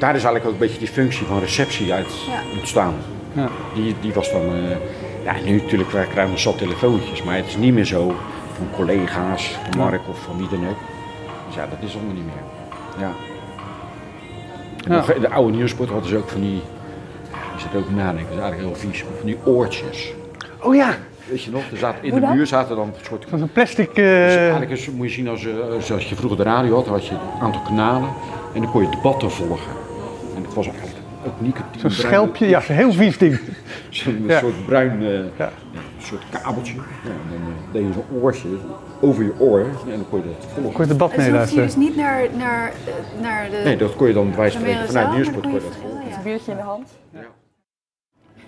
[0.00, 2.56] Daar is eigenlijk ook een beetje die functie van receptie uit Ja.
[2.58, 2.94] ontstaan.
[3.32, 3.48] Ja.
[3.74, 4.40] Die, die was dan...
[4.42, 4.76] eh,
[5.24, 8.14] ja, nu natuurlijk krijgen we zat telefoontjes, maar het is niet meer zo
[8.56, 10.76] van collega's, van Mark of van wie dan ook.
[11.46, 12.42] Dus ja, dat is allemaal niet meer.
[12.98, 13.12] Ja.
[14.84, 14.96] En Ja.
[14.96, 16.60] nog- de oude nieuwsport hadden ze ook van die...
[17.56, 20.12] Je zit ook nadenken, dat is eigenlijk heel vies, van die oortjes.
[20.60, 20.94] Oh ja,
[21.32, 23.88] Weet je nog, er zaten, in de muur zaten dan een soort dat een plastic...
[23.88, 24.04] eh, dus
[24.36, 27.06] eigenlijk is, moet je zien als, eh, zoals je vroeger de radio had, dan had
[27.06, 28.08] je een aantal kanalen
[28.54, 29.72] en dan kon je debatten volgen.
[30.36, 31.78] En dat was eigenlijk ook nicotine.
[31.80, 33.40] Zo'n schelpje, ja, zo'n heel vies ding.
[33.90, 34.38] Zo'n Ja.
[34.38, 35.50] soort bruin, eh, Ja.
[35.74, 36.74] een soort kabeltje.
[36.74, 38.48] Ja, en dan eh, deed je zo'n oortje
[39.00, 40.62] over je oor en dan kon je dat volgen.
[40.62, 43.60] Kon je het debat Dus hoef je dus niet naar, naar, eh, naar de...
[43.64, 45.60] Nee, dat kon je dan spreken vanuit Merenzaal, Nieuwsport veel,
[46.10, 46.22] ja.
[46.22, 46.88] Biertje in de hand.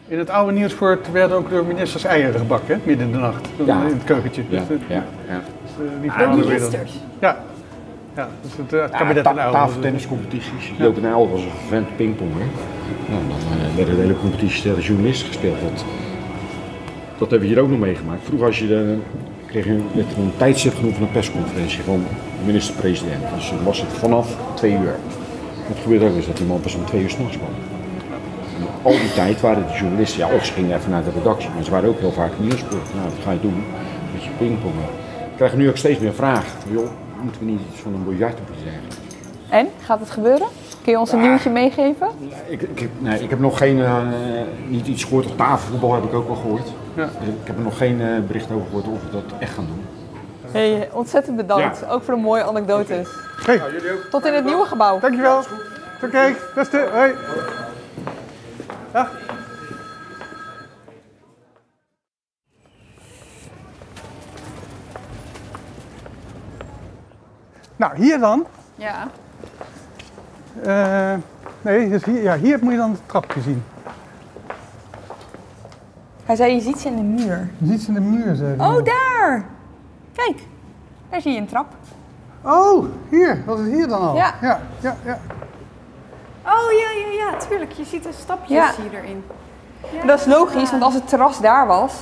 [0.09, 3.49] In het oude nieuwsport werden ook door ministers eieren gebakken, hè, midden in de nacht.
[3.65, 3.83] Ja.
[3.85, 4.43] In het keukentje.
[4.49, 5.33] Ja, Dus, eh, ja, ja.
[5.35, 5.41] eh,
[6.01, 6.71] die Door verhalen weer dan.
[6.71, 6.93] ministers.
[7.21, 7.37] Ja.
[8.17, 10.73] Ja, dus het, eh, het Ja, kabinet tafeltenniscompetities.
[10.79, 12.43] Joop en Uyl was een vervent pingponger.
[13.09, 15.61] Nou, dan eh, werden de hele competities tegen journalisten gespeeld.
[15.61, 15.85] Dat,
[17.19, 18.21] dat hebben we hier ook nog meegemaakt.
[18.25, 18.97] Vroeger als je de,
[19.47, 22.05] kreeg je er een tijdstip genoemd van een persconferentie van
[22.39, 23.23] de minister-president.
[23.35, 24.95] Dus dan was het vanaf twee uur.
[25.69, 27.49] Het gebeurde ook eens dat die man pas om twee uur s'nachts kwam.
[28.83, 31.65] Al die tijd waren de journalisten, ja, of ze gingen even naar de redactie, maar
[31.65, 32.95] ze waren ook heel vaak nieuwsport.
[32.95, 33.65] Nou, wat ga je doen?
[34.13, 34.87] Met je pingpongen.
[35.19, 36.51] We krijgen nu ook steeds meer vragen.
[36.71, 36.89] Joh,
[37.21, 38.19] moeten we niet iets van een of iets
[38.65, 38.97] dergelijks?
[39.49, 40.47] En, gaat het gebeuren?
[40.83, 42.09] Kun je ons een nieuwtje meegeven?
[42.47, 43.97] Ik, ik, heb, nee, ik heb nog geen, eh,
[44.69, 45.27] niet iets gehoord.
[45.27, 46.73] Of tafelvoetbal heb ik ook wel gehoord.
[46.95, 47.05] Ja.
[47.05, 49.67] Dus Ik heb er nog geen eh, bericht over gehoord of we dat echt gaan
[49.67, 49.85] doen.
[50.51, 51.89] Hey, ontzettend bedankt.
[51.89, 53.09] Ook voor de mooie anekdotes.
[53.45, 53.61] Hey,
[54.11, 55.01] Tot in het nieuwe gebouw.
[55.01, 55.43] dankjewel.
[56.03, 56.89] Oké, beste.
[56.93, 57.13] Hoi.
[58.95, 59.11] Dag.
[67.77, 68.47] Nou, hier dan.
[68.75, 69.09] Ja.
[70.63, 71.15] eh,
[71.63, 73.63] nee, dus hier, ja, hier moet je dan het trapje zien.
[76.25, 77.51] Hij zei, je ziet ze in de muur.
[77.59, 78.67] Je ziet ze in de muur, zei hij.
[78.67, 79.45] Oh, daar!
[80.13, 80.47] Kijk,
[81.11, 81.75] daar zie je een trap.
[82.43, 83.43] Oh, hier.
[83.47, 84.15] Was het hier dan al?
[84.17, 84.35] Ja.
[84.41, 85.19] Ja, ja, ja.
[86.65, 87.73] Oh ja, ja, ja, tuurlijk.
[87.73, 88.73] Je ziet de stapjes Ja.
[88.83, 89.25] hier erin.
[90.07, 91.95] Dat is logisch, want als het terras daar was...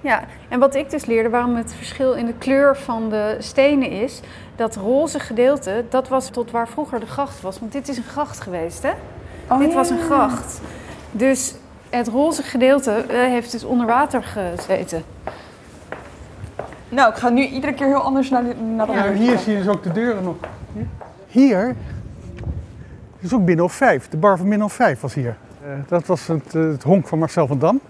[0.00, 3.90] Ja, en wat ik dus leerde, waarom het verschil in de kleur van de stenen
[3.90, 4.20] is,
[4.56, 7.58] dat roze gedeelte, dat was tot waar vroeger de gracht was.
[7.58, 8.92] Want dit is een gracht geweest, hè?
[9.50, 9.74] Oh, dit ja.
[9.74, 10.60] was een gracht.
[11.10, 11.54] Dus
[11.90, 15.04] het roze gedeelte eh, heeft dus onder water gezeten.
[16.88, 19.38] Nou, ik ga nu iedere keer heel anders naar de, naar de Ja, deur hier
[19.38, 20.36] zie je dus ook de deuren nog.
[21.26, 21.76] Hier
[23.26, 24.08] is ook Binnenhof 5.
[24.08, 25.36] De bar van Binnenhof 5 was hier.
[25.62, 27.80] Eh, dat was het, eh, het honk van Marcel van Dam.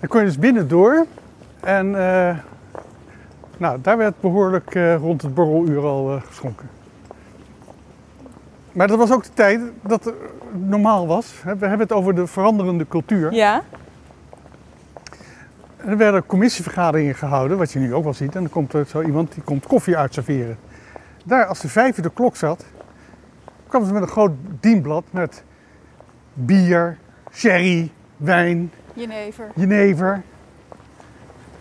[0.00, 1.06] Daar kon je dus binnen door.
[1.60, 2.36] En eh,
[3.56, 6.68] nou, daar werd behoorlijk eh, rond het borreluur al geschonken.
[8.72, 10.14] Maar dat was ook de tijd dat het
[10.52, 11.34] normaal was.
[11.42, 13.32] We hebben het over de veranderende cultuur.
[13.32, 13.62] Ja?
[15.76, 18.34] En er werden commissievergaderingen gehouden, wat je nu ook wel ziet.
[18.34, 20.58] En dan komt er zo iemand die komt koffie uitserveren.
[21.24, 22.64] Daar, als de vijf uur de klok zat,
[23.68, 25.42] kwam ze met een groot dienblad met
[26.34, 26.98] bier,
[27.32, 29.48] sherry, wijn, Jenever.
[29.54, 30.22] jenever.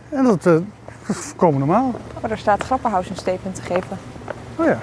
[0.10, 0.62] En dat, dat
[1.08, 1.92] is volkomen normaal.
[2.22, 3.98] Oh, daar staat Grapperhaus een statement te geven.
[4.56, 4.78] Oh ja.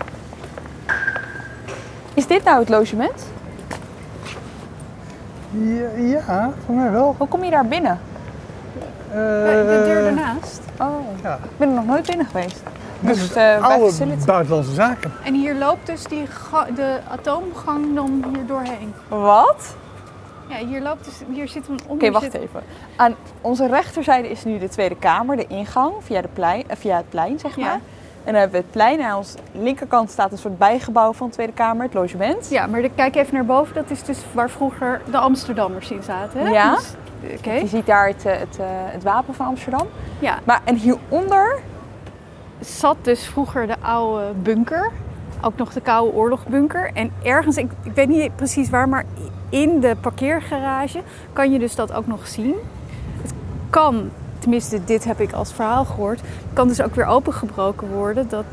[2.14, 3.26] Is dit nou het logement?
[5.50, 7.14] Ja, ja voor mij wel.
[7.18, 7.98] Hoe kom je daar binnen?
[9.08, 10.60] Eh, de deur ernaast.
[10.80, 11.34] Oh, Ja.
[11.34, 12.62] ik ben er nog nooit binnen geweest.
[13.02, 14.24] Dus is uh, bij oude facility.
[14.24, 15.12] buitenlandse zaken.
[15.24, 16.24] En hier loopt dus die
[16.74, 18.94] de atoomgang dan hier doorheen.
[19.08, 19.76] Wat?
[20.46, 22.62] Ja, hier loopt dus, hier zit een Oké, wacht zit- even.
[22.96, 26.96] Aan onze rechterzijde is nu de Tweede Kamer, de ingang via, de plein, eh, via
[26.96, 27.62] het plein, zeg Ja.
[27.64, 27.80] maar.
[28.24, 31.26] En dan hebben we het plein en aan onze linkerkant staat een soort bijgebouw van
[31.26, 32.48] de Tweede Kamer, het logement.
[32.50, 33.74] Ja, maar de- kijk even naar boven.
[33.74, 36.40] Dat is dus waar vroeger de Amsterdammers in zaten.
[36.40, 36.48] Hè?
[36.50, 36.70] Ja.
[36.74, 36.92] Dus,
[37.38, 37.52] Oké.
[37.52, 39.86] Je ziet daar het, eh, het, eh, het wapen van Amsterdam.
[40.18, 40.38] Ja.
[40.44, 41.58] Maar en hieronder,
[42.64, 44.90] zat dus vroeger de oude bunker.
[45.40, 46.90] Ook nog de Koude Oorlogbunker.
[46.94, 49.04] En ergens, ik, ik weet niet precies waar, maar
[49.48, 52.54] in de parkeergarage kan je dus dat ook nog zien.
[53.22, 53.32] Het
[53.70, 56.20] kan, tenminste dit heb ik als verhaal gehoord,
[56.52, 58.28] kan dus ook weer opengebroken worden.
[58.28, 58.44] Dat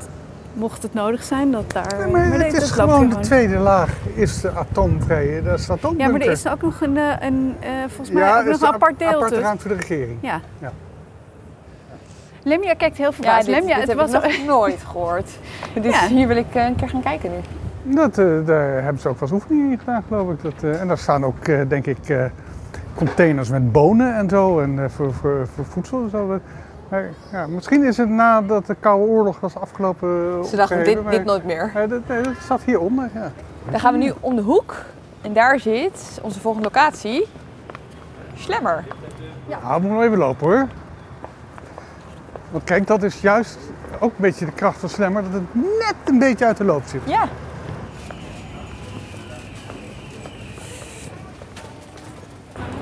[0.54, 1.96] mocht het nodig zijn, dat daar...
[1.98, 5.72] Nee, maar nee, het is gewoon de tweede laag, is de atoomvrije, dat is de
[5.72, 6.12] Ja, atoombunker.
[6.18, 8.68] maar er is ook nog een, eh, een eh, volgens mij Ja, ook nog een
[8.68, 9.44] apart deel aparte dus.
[9.44, 10.18] ruimte voor de regering.
[10.22, 10.40] Ja.
[10.60, 10.72] Ja.
[12.50, 13.46] Lemja kijkt heel ja, verbaasd.
[13.46, 15.30] dit, Lemja, dit het heb was ik nog nooit gehoord.
[15.82, 16.08] Ja.
[16.08, 17.38] Hier wil ik eh, een keer gaan kijken nu.
[17.96, 20.42] Dat, eh, daar hebben ze ook wel eens oefeningen in gedaan, geloof ik.
[20.42, 22.26] Dat, eh, en daar staan ook, eh, denk ik, eh,
[22.96, 24.60] containers met bonen en zo.
[24.60, 26.40] En eh, voor, voor, voor voedsel en zo.
[26.90, 30.46] Maar, ja, misschien is het nadat de Koude Oorlog was afgelopen.
[30.46, 31.72] Ze dachten, dit, nooit meer.
[31.90, 33.32] Dat, nee, dat staat hieronder, ja.
[33.72, 34.76] Dan gaan we nu om de hoek.
[35.22, 37.28] En daar zit onze volgende locatie.
[38.36, 38.84] Slemmer.
[39.50, 40.68] Nou, we moeten nog even lopen hoor.
[42.52, 43.58] Want kijk, dat is juist
[44.00, 45.24] ook een beetje de kracht van Slemmer.
[45.24, 47.02] Dat het net een beetje uit de loop zit.
[47.06, 47.28] Ja.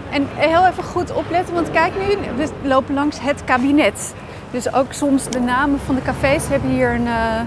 [0.09, 4.13] En heel even goed opletten, want kijk nu, we lopen langs het kabinet.
[4.51, 7.41] Dus ook soms de namen van de cafés hebben hier een, eh,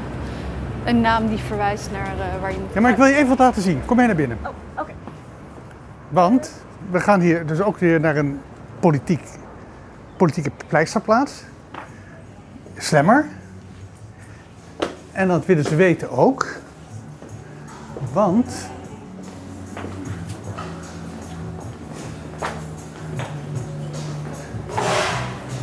[0.84, 3.28] een naam die verwijst naar eh, waar je moet Ja, maar ik wil je even
[3.28, 3.82] wat laten zien.
[3.84, 4.38] Kom mee naar binnen.
[4.42, 4.92] Oh, oké.
[6.08, 8.40] Want we gaan hier dus ook weer naar een
[8.80, 9.22] politiek,
[10.16, 11.44] politieke pleisterplaats.
[12.80, 13.26] Slemmer.
[15.12, 16.46] En dat willen ze weten ook.
[18.12, 18.52] Want...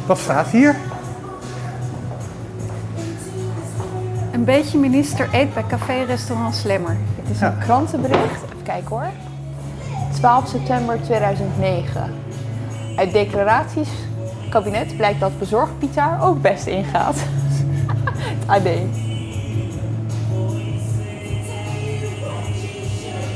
[0.06, 0.76] Wat staat hier?
[4.32, 6.98] Een beetje minister eet bij café-restaurant Slemmer.
[7.22, 7.48] Het is Ja.
[7.52, 8.44] een krantenbericht.
[8.44, 9.10] Even kijken hoor.
[10.14, 12.14] 12 september 2009.
[12.96, 13.90] Uit declaraties
[14.58, 17.16] kabinet blijkt dat bezorgpizza ook best ingaat.
[18.40, 18.68] het AD.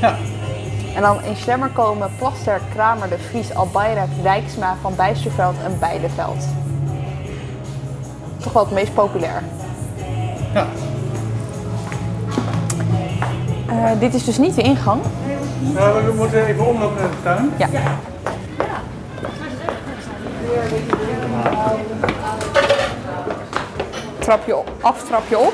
[0.00, 0.16] Ja.
[0.94, 6.44] En dan in Slemmer komen Plaster, Kramer, De Vries, Albayrak, Rijksma, Van Bijsterveld en Beideveld.
[8.36, 9.42] Toch wel het meest populair.
[10.54, 10.66] Ja.
[13.68, 15.00] Eh, dit is dus niet de ingang.
[15.60, 17.50] Nou, we moeten even omlopen naar de tuin.
[17.58, 17.68] Ja.
[24.18, 25.52] Trapje op, af, trapje op.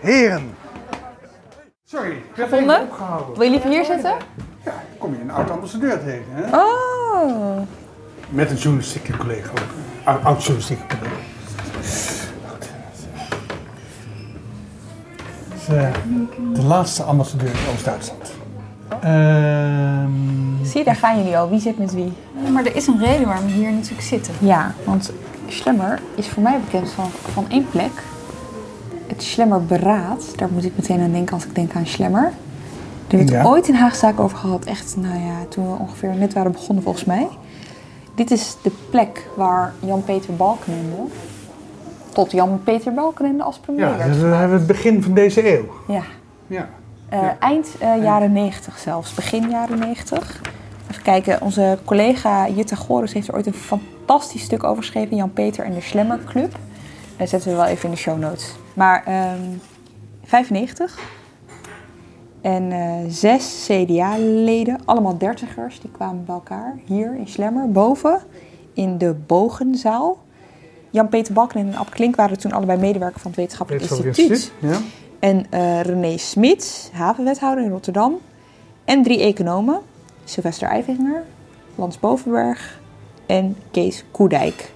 [0.00, 0.54] Heren.
[1.84, 2.76] Sorry, ik heb Gevonden?
[2.76, 3.34] even opgehouden.
[3.34, 4.14] Wil je liever hier zitten?
[4.64, 6.56] Ja, kom je een oud-ambassadeur tegen, hè?
[6.56, 7.58] Oh.
[8.28, 9.58] Met een journalistieke collega ook.
[10.04, 11.16] Oud- Oud-journalistieke collega.
[16.54, 18.32] De laatste ambassadeur in Oost-Duitsland.
[19.02, 20.10] Ehm,
[20.64, 21.50] Zie daar gaan jullie al.
[21.50, 22.12] Wie zit met wie?
[22.44, 24.34] Ja, maar er is een reden waarom we hier natuurlijk zitten.
[24.40, 25.12] Ja, want
[25.46, 27.90] Slemmer is voor mij bekend van, van één plek.
[29.06, 30.32] Het Slemmer Beraad.
[30.38, 32.32] Daar moet ik meteen aan denken als ik denk aan Slemmer.
[33.08, 33.44] we het Ja.
[33.44, 34.64] ooit in Haagzaak over gehad.
[34.64, 37.28] Echt, nou ja, toen we ongeveer net waren begonnen volgens mij.
[38.14, 40.96] Dit is de plek waar Jan-Peter Balkenende...
[42.12, 45.64] tot Jan-Peter Balkenende als premier Ja, werd dus we hebben het begin van deze eeuw.
[45.88, 46.02] Ja.
[46.46, 46.68] Ja.
[47.12, 47.36] Eh, Ja.
[47.38, 50.40] Eind eh, jaren 90 zelfs, begin jaren 90.
[50.90, 55.16] Even kijken, onze collega Jutta Goris heeft er ooit een fantastisch stuk over geschreven.
[55.16, 56.56] Jan-Peter en de Slemmer Club.
[57.16, 58.52] Dat zetten we wel even in de show notes.
[58.74, 59.40] Maar ehm
[60.24, 60.98] 95.
[62.40, 66.76] En eh, zes CDA-leden, allemaal dertigers, die kwamen bij elkaar.
[66.84, 68.18] Hier in Slemmer, boven
[68.72, 70.18] in de Bogenzaal.
[70.90, 74.52] Jan-Peter Balken en Ab Klink waren toen allebei medewerker van het Wetenschappelijk Wetenschappelijk Instituut.
[74.60, 74.86] Instituut, Ja.
[75.22, 78.18] En eh, René Smits, havenwethouder in Rotterdam.
[78.84, 79.80] En drie economen.
[80.24, 81.24] Sylvester Eifinger,
[81.74, 82.80] Lans Bovenberg
[83.26, 84.72] en Kees Koedijk.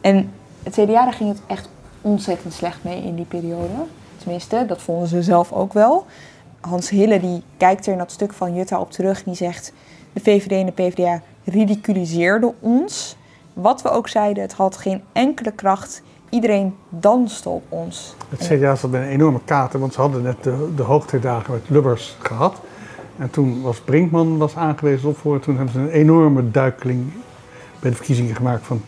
[0.00, 1.68] En het CDA, daar ging het echt
[2.00, 3.72] ontzettend slecht mee in die periode.
[4.16, 6.06] Tenminste, dat vonden ze zelf ook wel.
[6.60, 9.72] Hans Hille die kijkt er in dat stuk van Jutta op terug en die zegt...
[10.12, 13.16] de VVD en de PvdA ridiculiseerden ons.
[13.52, 16.02] Wat we ook zeiden, het had geen enkele kracht.
[16.30, 18.14] Iedereen danste op ons.
[18.28, 21.62] Het CDA zat met een enorme kater, want ze hadden net de, de hoogtijdagen met
[21.66, 22.60] Lubbers gehad.
[23.18, 25.40] En toen was Brinkman was aangewezen op voor.
[25.40, 27.12] Toen hebben ze een enorme duikeling
[27.80, 28.82] bij de verkiezingen gemaakt van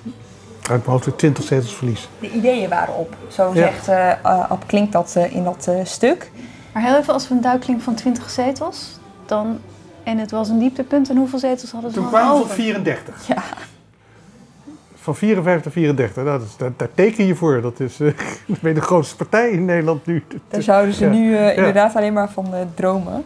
[0.70, 2.08] uit mijn hoofd 20 zetels verlies.
[2.20, 3.16] De ideeën waren op.
[3.28, 3.54] Zo Ja.
[3.54, 6.30] zegt eh eh, Ab klinkt dat eh, in dat eh, stuk.
[6.72, 9.58] Maar heel even, als we een duikeling van 20 zetels, dan,
[10.02, 12.48] en het was een dieptepunt, en hoeveel zetels hadden ze Toen dan kwamen ze op
[12.48, 12.56] over?
[12.62, 13.26] 34.
[13.26, 13.42] Ja.
[15.02, 17.60] Van 54 naar 34, nou, dat is, daar, daar teken je voor.
[17.60, 18.12] Dat is eh,
[18.60, 20.24] ben je de grootste partij in Nederland nu.
[20.48, 21.10] Daar zouden ze Ja.
[21.10, 21.50] nu eh, Ja.
[21.50, 23.24] inderdaad alleen maar van eh, dromen.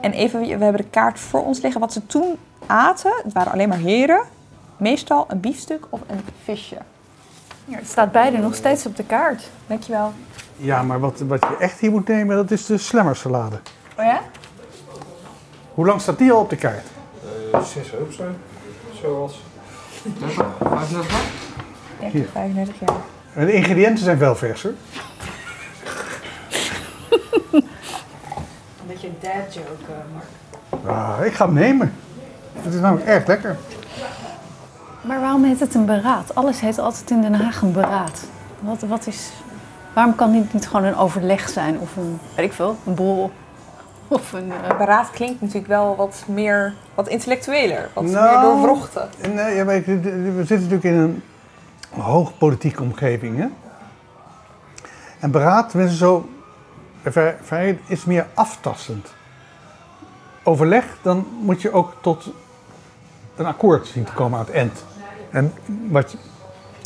[0.00, 1.80] En even, we hebben de kaart voor ons liggen.
[1.80, 2.36] Wat ze toen
[2.66, 4.22] aten, het waren alleen maar heren.
[4.76, 6.76] Meestal een biefstuk of een visje.
[7.64, 9.50] Ja, het staat beide nog steeds op de kaart.
[9.66, 10.12] Dankjewel.
[10.56, 13.56] Ja, maar wat, wat je echt hier moet nemen, dat is de slemmersalade.
[13.98, 14.20] Oh ja?
[15.74, 16.86] Hoe lang staat die al op de kaart?
[17.64, 18.24] zes zo.
[19.02, 19.42] Zoals.
[22.00, 22.96] 30, 35 jaar.
[23.34, 24.72] En de ingrediënten zijn wel vers hoor.
[27.52, 30.86] Een beetje een dad joke, Mark.
[30.86, 31.94] Ah, ik ga hem nemen.
[32.52, 33.56] Het is namelijk erg lekker.
[35.00, 36.34] Maar waarom heet het een beraad?
[36.34, 38.24] Alles heet altijd in Den Haag een beraad.
[38.60, 39.30] Wat, wat is...
[39.92, 41.78] Waarom kan dit niet gewoon een overleg zijn?
[41.78, 43.30] Of een, weet ik veel, een bol?
[44.08, 44.52] Of een...
[44.52, 47.90] eh, Beraad klinkt natuurlijk wel wat meer, wat intellectueler.
[47.94, 49.08] Wat Nou, meer doorwrochten.
[49.34, 51.22] Nee, ja, we zitten natuurlijk in een
[52.00, 53.38] hoog politieke omgeving.
[53.38, 53.46] Hè?
[55.20, 56.28] En beraad, tenminste zo,
[57.86, 59.08] is meer aftastend.
[60.42, 62.30] Overleg, dan moet je ook tot
[63.36, 64.84] een akkoord zien te komen aan het eind.
[65.30, 65.52] En
[65.90, 66.16] wat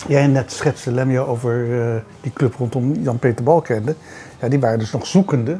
[0.07, 3.95] jij net schetste, Lemjo, over eh, die club rondom Jan-Peter Balkende.
[4.41, 5.59] Ja, die waren dus nog zoekende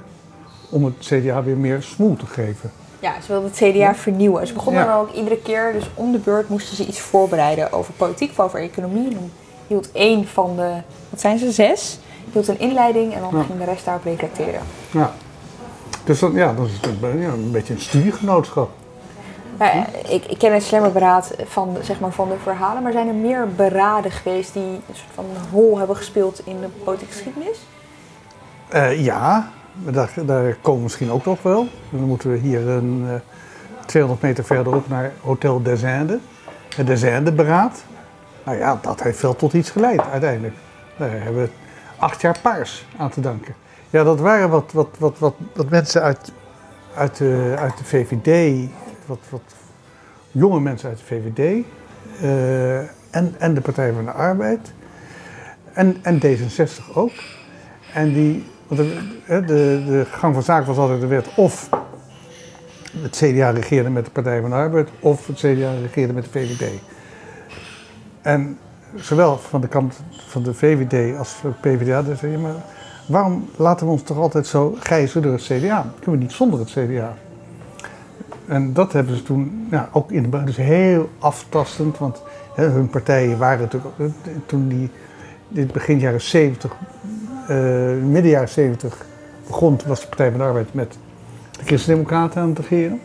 [0.69, 2.71] om het CDA weer meer smoel te geven.
[3.01, 4.47] Ja, ze wilden het CDA vernieuwen.
[4.47, 4.89] Ze begonnen Ja.
[4.89, 8.41] dan ook iedere keer, dus om de beurt moesten ze iets voorbereiden over politiek of
[8.41, 9.07] over economie.
[9.09, 9.31] En dan
[9.67, 10.73] hield één van de,
[11.11, 11.99] wat zijn ze, zes,
[12.33, 13.43] hield een inleiding en dan Ja.
[13.43, 14.61] ging de rest daarop reflecteren.
[14.91, 15.13] Ja.
[16.05, 18.71] Dus dan, ja, dan is het een, ja, een beetje een studiegenootschap.
[19.59, 23.15] Ja, ik, ik ken het slemmerberaad van, zeg maar, van de verhalen, maar zijn er
[23.15, 27.59] meer beraden geweest die een soort van rol hebben gespeeld in de politieke geschiedenis?
[28.69, 29.51] Eh, ja,
[29.85, 31.69] daar, daar komen we misschien ook nog wel.
[31.91, 33.15] Dan moeten we hier een, eh,
[33.87, 36.21] 200 meter verderop naar Hotel des Indes.
[36.77, 37.85] Het des Indes beraad.
[38.45, 40.55] Nou ja, dat heeft wel tot iets geleid uiteindelijk.
[40.97, 41.49] Daar hebben we
[41.97, 43.55] acht jaar paars aan te danken.
[43.91, 46.33] Ja, dat waren wat, wat, wat, wat, wat mensen uit,
[46.95, 48.69] uit, de, uit de VVD,
[49.07, 49.55] wat, wat
[50.31, 51.65] jonge mensen uit de VVD
[52.21, 52.79] eh,
[53.11, 54.73] en, en de Partij van de Arbeid
[55.73, 57.13] en, en D66 ook.
[57.95, 61.69] En die, want de, de, de gang van zaken was altijd de wet of
[63.03, 66.31] het CDA regeerde met de Partij van de Arbeid of het CDA regeerde met de
[66.31, 66.71] VVD.
[68.23, 68.59] En
[68.95, 72.55] zowel van de kant van de VVD als van de PvdA, je, maar
[73.07, 75.93] waarom laten we ons toch altijd zo gijzen door het CDA?
[76.01, 77.15] Kunnen we niet zonder het CDA?
[78.47, 82.23] En dat hebben ze toen ja, ook in de dus heel aftastend, want
[82.55, 84.15] hè, hun partijen waren natuurlijk
[84.47, 84.91] toen die
[85.49, 86.77] dit begin jaren 70, eh,
[88.11, 89.07] midden jaren 70
[89.47, 90.99] begon, was de Partij van de Arbeid met
[91.51, 93.01] de Christen-Democraten aan het regeren.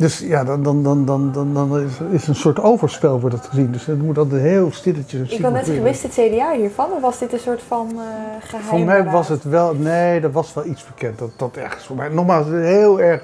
[0.00, 3.46] Dus ja, dan, dan, dan, dan, dan, dan is, is een soort overspel wordt het
[3.46, 3.72] gezien.
[3.72, 5.30] Dus het moet altijd heel stilletjes.
[5.30, 8.66] Ik had net gewist het CDA hiervan, of was dit een soort van eh geheim
[8.66, 11.18] Voor mij was het wel, nee, er was wel iets bekend.
[11.18, 13.22] Dat, dat ergens voor mij, nogmaals, heel erg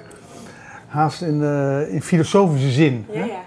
[0.87, 3.07] haast in, eh, in filosofische zin.
[3.11, 3.25] Ja, hè.
[3.25, 3.41] ja.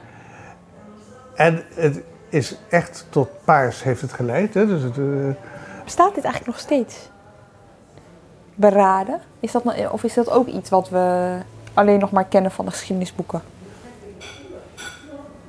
[1.35, 4.53] En het is echt tot paars heeft het geleid.
[4.53, 4.67] Hè?
[4.67, 5.03] Dus het, eh,
[5.89, 7.09] Bestaat dit eigenlijk nog steeds?
[8.59, 9.19] beraden?
[9.39, 11.35] Is dat, nou- of is dat ook iets wat we
[11.73, 13.41] alleen nog maar kennen van de geschiedenisboeken?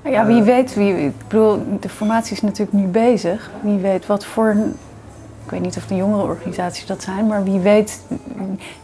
[0.04, 3.50] Ja, wie weet, wie, ik bedoel, de formatie is natuurlijk nu bezig.
[3.60, 4.56] Wie weet wat voor,
[5.44, 8.00] ik weet niet of de jongere organisaties dat zijn, maar wie weet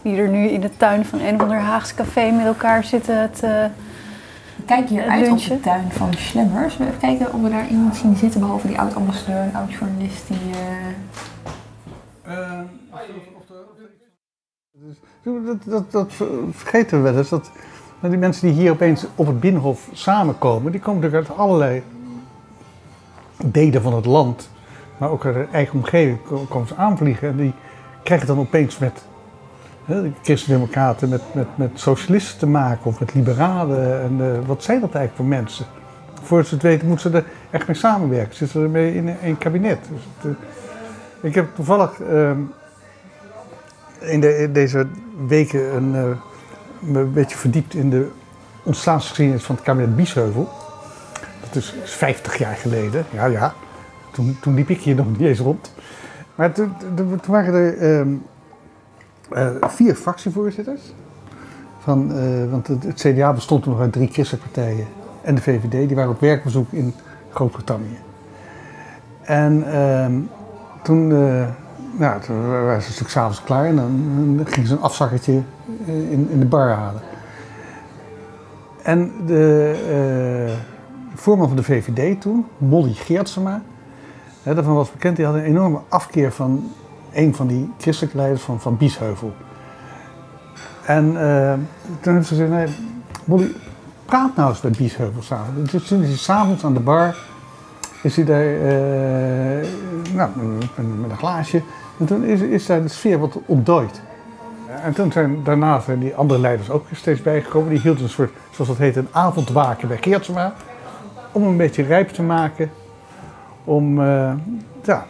[0.01, 3.31] wie er nu in de tuin van een of ander Haags café met elkaar zitten
[3.31, 3.69] te
[4.67, 6.73] Kijk hier uit op de tuin van Slemmers.
[6.73, 10.27] Zullen we even kijken of we daar iemand zien zitten, behalve die oud-ambassadeur en oud-journalist
[10.27, 10.51] die...
[12.23, 12.59] eh,
[15.45, 16.13] Dat, dat, dat
[16.51, 17.29] vergeten we wel eens.
[17.29, 17.51] Dat,
[18.01, 21.83] die mensen die hier opeens op het Binnenhof samenkomen, die komen natuurlijk uit allerlei
[23.45, 24.49] delen van het land,
[24.97, 27.29] maar ook uit de eigen omgeving ko- komen ze aanvliegen.
[27.29, 27.53] En die
[28.03, 29.05] krijgen dan opeens met
[29.87, 34.01] de christendemocraten, met, met, met socialisten te maken of met liberalen.
[34.01, 35.65] En eh, wat zijn dat eigenlijk voor mensen?
[36.21, 38.35] Voordat ze het weten, moeten ze er echt mee samenwerken.
[38.35, 39.79] Zitten ze ermee in een- kabinet.
[39.91, 40.37] Dus eh,
[41.21, 42.39] ik heb toevallig ehm,
[43.99, 44.87] in, de, deze
[45.27, 46.03] weken een, eh,
[46.79, 48.09] me een beetje verdiept in de
[48.63, 50.49] ontstaansgeschiedenis van het kabinet Biesheuvel.
[51.39, 53.05] Dat is 50 jaar geleden.
[53.09, 53.53] Ja, ja.
[54.11, 55.73] Toen, toen liep ik hier nog niet eens rond.
[56.35, 58.15] Maar toen, toen waren er ehm, eh,
[59.61, 60.81] vier fractievoorzitters.
[61.79, 64.85] Van, eh, want het, CDA bestond toen nog uit drie christelijke partijen.
[65.21, 66.93] En de VVD, die waren op werkbezoek in
[67.29, 67.97] Groot-Brittannië.
[69.21, 70.19] En ehm,
[70.83, 71.47] toen, eh,
[71.97, 75.41] nou, toen waren ze stuk s'avonds klaar en dan, gingen ze een afzakkertje
[75.85, 77.01] eh, in, in de bar halen.
[78.83, 80.53] En de eh,
[81.15, 83.61] voorman van de VVD toen, Molly Geertsema,
[84.43, 86.71] hè, daarvan was bekend, die had een enorme afkeer van
[87.17, 89.33] een van die christelijke leiders van, van Biesheuvel.
[90.85, 91.53] En eh,
[91.99, 92.71] toen heeft ze gezegd,
[93.25, 93.55] nee,
[94.05, 95.67] praat nou eens met Biesheuvel samen.
[95.71, 97.15] Dus toen is hij s'avonds aan de bar,
[98.03, 99.67] is hij daar eh,
[100.13, 101.61] nou, met, een glaasje.
[101.99, 104.01] En toen is, is daar de sfeer wat ontdooid.
[104.83, 107.69] En toen zijn daarna zijn die andere leiders ook steeds bijgekomen.
[107.69, 110.53] Die hielden een soort, zoals dat heet, een avondwaken bij Geertsema.
[111.31, 112.71] Om een beetje rijp te maken.
[113.63, 114.31] Om, eh,
[114.83, 115.05] ja,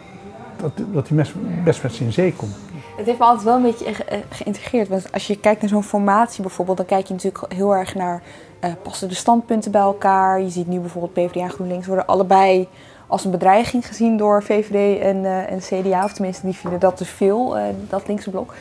[0.60, 1.32] dat, dat hij best,
[1.64, 2.56] best met zijn zee komt.
[2.96, 4.88] Het heeft me altijd wel een beetje eh, geïntegreerd.
[4.88, 8.22] Want als je kijkt naar zo'n formatie bijvoorbeeld, dan kijk je natuurlijk heel erg naar
[8.60, 10.40] eh, passen de standpunten bij elkaar.
[10.40, 12.68] Je ziet nu bijvoorbeeld PvdA en GroenLinks worden allebei
[13.06, 16.04] als een bedreiging gezien door VVD en, eh, en CDA.
[16.04, 17.56] Of tenminste, die vinden dat te veel,
[17.88, 18.54] dat linkse blok.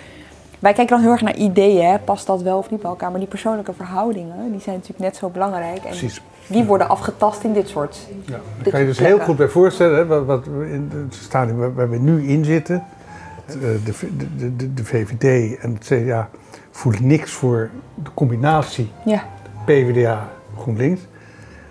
[0.59, 1.99] Wij kijken dan heel erg naar ideeën, hè?
[1.99, 3.09] past dat wel of niet bij elkaar.
[3.11, 5.77] Maar die persoonlijke verhoudingen, die zijn natuurlijk net zo belangrijk.
[5.77, 6.21] En Precies.
[6.47, 9.97] die worden afgetast in dit soort Ja, daar kan je dus heel goed bij voorstellen,
[9.97, 12.83] hè, wat, wat we in het stadium waar, we nu in zitten.
[13.47, 13.81] eh, De,
[14.37, 16.29] de, de, de VVD en het CDA
[16.71, 19.23] voelen niks voor de combinatie Ja.
[19.65, 21.01] PvdA GroenLinks.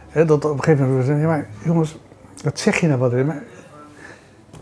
[0.09, 1.99] Hè, dat op een gegeven moment we zeggen, ja, maar jongens,
[2.43, 3.13] wat zeg je nou wat?
[3.13, 3.43] Maar,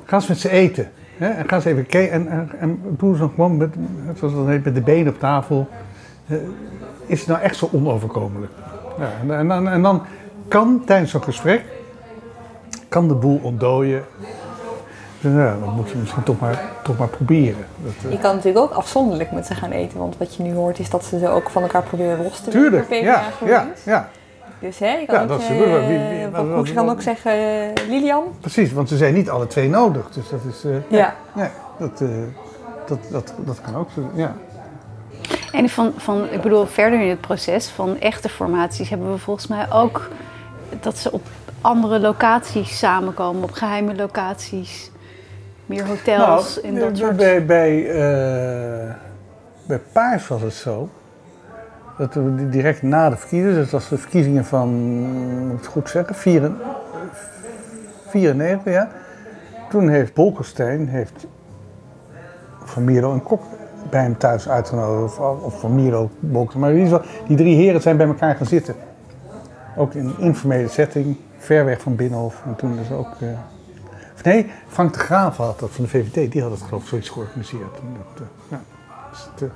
[0.04, 0.90] ga eens met ze eten.
[1.18, 3.74] Hè, en ga eens even kijken en, en, en ze gewoon met,
[4.14, 5.68] zoals dat heet, met de benen op tafel.
[6.26, 6.36] Eh,
[7.06, 8.52] is het nou echt zo onoverkomelijk?
[8.98, 10.02] Ja, en, en, dan- en dan
[10.48, 11.64] kan tijdens zo'n gesprek
[12.88, 14.04] kan de boel ontdooien.
[15.20, 17.66] Dus, ja, dat moet je misschien toch maar, toch maar proberen.
[17.84, 19.98] Dat, eh, Je kan natuurlijk ook afzonderlijk met ze gaan eten.
[19.98, 22.50] Want wat je nu hoort is dat ze ze ook van elkaar proberen los te
[22.50, 24.08] Tuurlijk, ja, ja, ja.
[24.64, 25.66] Dus hè, je kan Ja, ook, dat is eh, goed.
[25.66, 28.22] Wie- wie- wat wat- Poes kan ook zeggen, eh, Lilian.
[28.40, 30.08] Precies, want ze zijn niet alle twee nodig.
[30.10, 30.64] Dus dat is.
[30.64, 31.14] eh, Ja.
[31.34, 31.48] Nee,
[31.78, 32.08] dat, eh,
[32.86, 33.88] dat, dat, dat kan ook.
[33.94, 34.34] zo, Ja.
[35.52, 39.46] En van, van, ik bedoel, verder in het proces van echte formaties hebben we volgens
[39.46, 40.08] mij ook
[40.80, 41.22] dat ze op
[41.60, 44.90] andere locaties samenkomen, op geheime locaties,
[45.66, 47.16] meer hotels en dat eh, soort.
[47.16, 48.94] bij, bij, eh,
[49.66, 50.88] bij Paars was het zo.
[51.98, 54.68] Dat we di- direct na de verkiezingen, dat was de verkiezingen van,
[55.46, 58.88] moet ik het goed zeggen, 94, ja.
[59.68, 61.26] Toen heeft Bolkestein heeft
[62.64, 63.42] Van Mierlo en Kok
[63.90, 65.18] bij hem thuis uitgenodigd.
[65.18, 66.60] Of, Van Mierlo, Bolkestein.
[66.60, 68.74] Maar in ieder geval, die drie heren zijn bij elkaar gaan zitten.
[69.76, 72.42] Ook in een informele setting, ver weg van Binnenhof.
[72.46, 73.08] En toen is ook...
[74.14, 76.32] of nee, Frank de Graaf had dat van de VVD.
[76.32, 77.72] Die had het geloof ik zoiets georganiseerd.
[77.72, 78.60] Dat, eh, ja,
[79.40, 79.48] eh,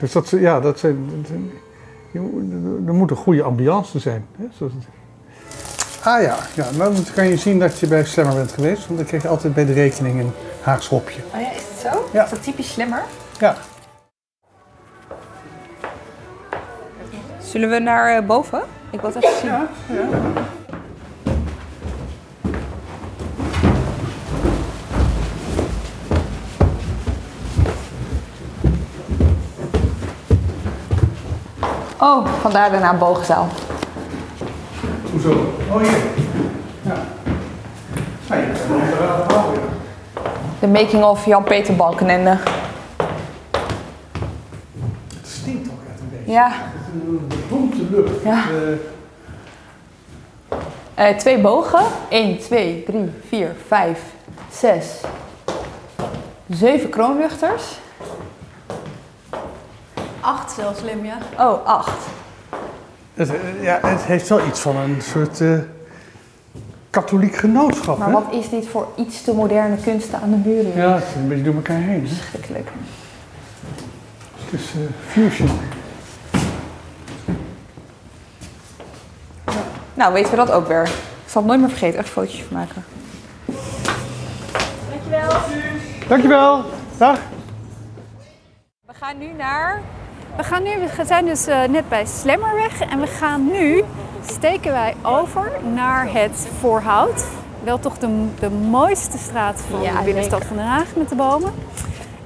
[0.00, 1.08] dus dat, ze- ja, dat zijn...
[1.16, 1.50] dat zijn-
[2.12, 4.26] je moet- er moet een goede ambiance zijn.
[4.38, 4.84] Hè, zoals het-
[6.04, 8.86] Ah ja, ja, dan kan je zien dat je bij Slammer bent geweest.
[8.86, 10.30] Want dan krijg je altijd bij de rekening een
[10.62, 11.20] Haags hopje.
[11.34, 12.08] Oh ja, is het zo?
[12.12, 12.24] Ja.
[12.24, 13.02] Is dat typisch slimmer?
[13.38, 13.56] Ja.
[17.42, 18.62] Zullen we naar eh, boven?
[18.90, 19.50] Ik wil het even zien.
[32.02, 33.48] Oh, vandaar daarna boogzaal.
[35.10, 35.30] Hoezo?
[35.72, 35.98] Oh hier.
[36.82, 36.94] Ja.
[38.28, 38.56] Houden,
[39.00, 39.44] ja.
[40.60, 42.38] De making of Jan-Peter Balkenende.
[45.16, 46.32] Het stinkt ook echt een beetje.
[46.32, 46.52] Ja.
[46.92, 48.22] Een bedompte lucht.
[48.24, 48.42] Ja.
[50.94, 51.84] Eh, twee bogen.
[52.08, 54.00] 1, 2, 3, 4, 5,
[54.50, 55.00] 6,
[56.48, 57.78] 7 kroonluchters.
[60.20, 61.18] Acht zelfs, Limja.
[61.38, 61.90] Oh, 8.
[63.14, 65.58] het, eh, ja, het heeft wel iets van een soort eh,
[66.90, 67.98] katholiek genootschap.
[67.98, 68.12] Maar hè?
[68.12, 70.76] wat is dit voor iets te moderne kunsten aan de muren?
[70.76, 72.06] Ja, het is een beetje door elkaar heen.
[72.06, 72.14] Hè?
[72.14, 72.68] Schrikkelijk.
[74.44, 75.50] Het is eh, fusion.
[79.94, 80.82] Nou, weten we dat ook weer.
[80.82, 80.90] Ik
[81.36, 81.98] zal het nooit meer vergeten.
[81.98, 82.84] Echt fotootjes van maken.
[86.08, 86.64] Dankjewel.
[86.96, 87.18] Dag.
[88.86, 89.82] We gaan nu naar...
[90.36, 93.84] We gaan nu, we zijn dus eh, net bij Slemmerweg en we gaan nu,
[94.26, 97.24] steken wij over naar het Voorhout.
[97.64, 100.54] Wel toch de, de mooiste straat van Ja, de binnenstad zeker.
[100.56, 101.52] van Den Haag met de bomen.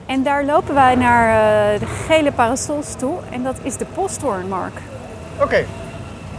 [0.07, 1.29] En daar lopen wij naar
[1.75, 4.79] eh, de gele parasols toe en dat is de Posthoornmark.
[5.41, 5.65] Oké.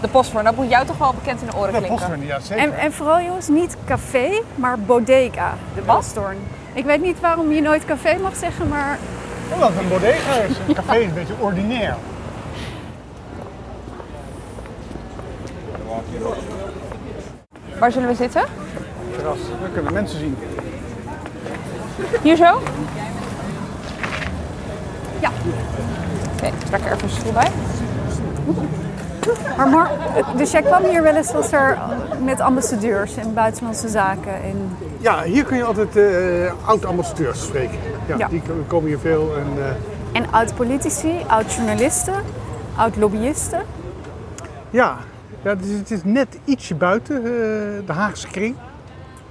[0.01, 1.95] De Posthoorn, dat moet jou toch wel bekend in de oren Dat klinken.
[2.07, 2.63] Posthoorn, ja zeker.
[2.63, 6.37] En, en vooral jongens, niet café, maar bodega, de Posthoorn.
[6.73, 8.97] Ik weet niet waarom je nooit café mag zeggen, maar
[9.53, 10.57] Omdat het een bodega is.
[10.67, 11.95] Een café is een beetje ordinair.
[17.79, 18.43] Waar zullen we zitten?
[19.15, 19.37] Terras.
[19.61, 20.37] Dan kunnen mensen zien.
[22.21, 22.61] Hier zo?
[25.19, 25.31] Ja.
[26.35, 27.51] Oké, ik trek er even een stoel bij.
[29.57, 29.89] Maar Mar,
[30.37, 31.77] dus jij kwam hier wel eens als er
[32.23, 37.77] met ambassadeurs en buitenlandse zaken en Ja, hier kun je altijd eh oud-ambassadeurs spreken.
[38.07, 38.27] Ja, Ja.
[38.27, 39.35] Die komen hier veel.
[39.37, 42.13] En, eh, En oud-politici, oud-journalisten,
[42.75, 43.61] oud-lobbyisten.
[44.69, 44.97] ja,
[45.43, 47.21] ja het, is, het is net ietsje buiten eh,
[47.85, 48.55] de Haagse kring.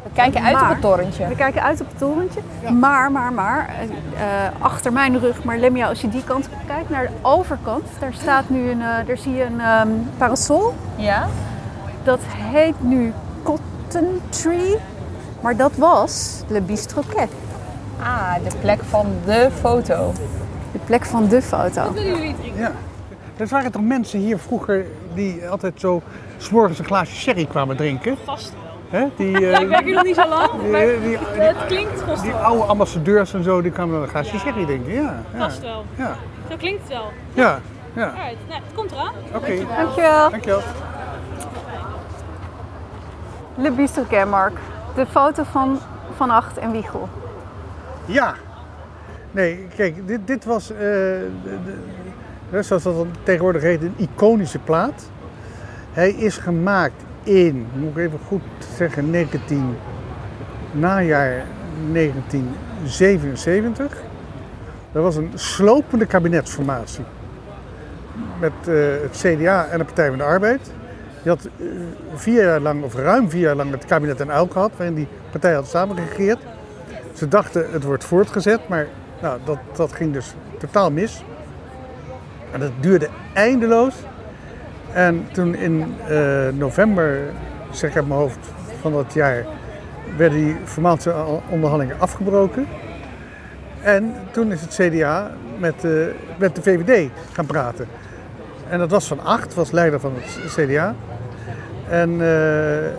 [0.04, 1.26] We kijken uit op het torentje.
[1.28, 2.40] We kijken uit op het torentje.
[2.72, 3.74] Maar, maar, maar,
[4.14, 7.86] eh, achter mijn rug, maar Lemja, als je die kant op kijkt, naar de overkant,
[8.00, 10.74] daar staat nu een, eh, daar zie je een ehm, parasol.
[10.96, 11.28] Ja?
[12.02, 14.76] Dat heet nu Cotton Tree,
[15.40, 17.30] maar dat was Le Bistroquet.
[18.00, 20.12] Ah, de plek van de foto.
[20.72, 21.94] De plek van de foto.
[22.54, 22.72] Ja.
[23.36, 26.02] Er waren toch mensen hier vroeger die altijd zo
[26.36, 28.16] s'morgens een glaasje sherry kwamen drinken?
[28.24, 28.52] Vast
[28.94, 29.06] Hè?
[29.16, 31.56] Die, Ja, eh, ik werk hier nog niet zo lang, die- maar die- die- het
[31.66, 32.40] klinkt vast die wel.
[32.40, 34.92] oude ambassadeurs en zo, die kwamen dan een glaasje sherry drinken.
[34.92, 35.00] Ja,
[35.32, 35.38] ja.
[35.38, 35.84] Vast wel.
[35.96, 36.16] Ja,
[36.50, 37.10] Zo klinkt het wel.
[37.32, 37.60] ja.
[37.92, 38.06] ja.
[38.06, 39.12] Alright, nou, het komt eraan.
[39.34, 39.56] Oké.
[39.76, 40.30] Dankjewel.
[40.30, 40.60] Dankjewel.
[43.56, 44.52] Le Bistroquet, Mark.
[44.94, 45.78] De foto van
[46.16, 47.08] Van Acht en Wiegel.
[48.04, 48.34] Ja.
[49.30, 51.28] Nee, kijk, dit, dit was, eh, de,
[52.50, 55.10] de- zoals dat dan tegenwoordig heet, een iconische plaat.
[55.92, 58.42] Hij is gemaakt in, moet ik even goed
[58.76, 59.76] zeggen, 19,
[60.72, 61.44] najaar
[61.92, 64.02] 1977.
[64.92, 67.04] Dat was een slopende kabinetsformatie.
[68.40, 70.72] Met eh, het CDA en de Partij van de Arbeid.
[71.22, 71.50] Je had eh,
[72.14, 75.08] vier jaar lang, of ruim vier jaar lang, het kabinet en Uil gehad, waarin die
[75.30, 76.38] partij had samengeregeerd.
[77.12, 78.86] Ze dachten het wordt voortgezet, maar
[79.20, 81.24] nou, dat, dat ging dus totaal mis.
[82.52, 83.94] En dat duurde eindeloos.
[84.94, 87.18] En toen in eh, november,
[87.70, 88.38] zeg ik uit mijn hoofd,
[88.80, 89.44] van dat jaar,
[90.16, 92.66] werden die formatieonderhandelingen afgebroken.
[93.82, 95.90] En toen is het CDA met, eh,
[96.38, 97.86] met de VVD gaan praten.
[98.68, 100.94] En dat was Van Acht, was leider van het CDA.
[101.88, 102.90] En eh,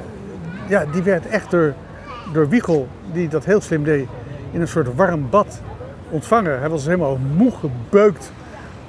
[0.68, 1.74] ja, die werd echt door,
[2.34, 4.08] door Wiegel, die dat heel slim deed,
[4.52, 5.62] in een soort warm bad
[6.10, 6.60] ontvangen.
[6.60, 8.32] Hij was helemaal moe gebeukt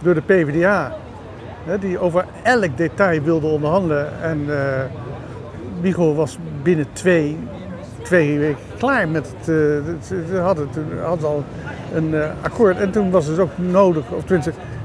[0.03, 0.97] door de PvdA.
[1.81, 4.23] Die over elk detail wilde onderhandelen.
[4.23, 4.47] En
[5.81, 7.39] Wiegel was binnen twee,
[8.03, 9.49] twee weken klaar met het.
[9.49, 9.55] eh,
[10.29, 11.45] ze hadden, ze al
[11.95, 12.79] een eh, akkoord.
[12.79, 14.25] En toen was het dus ook nodig, of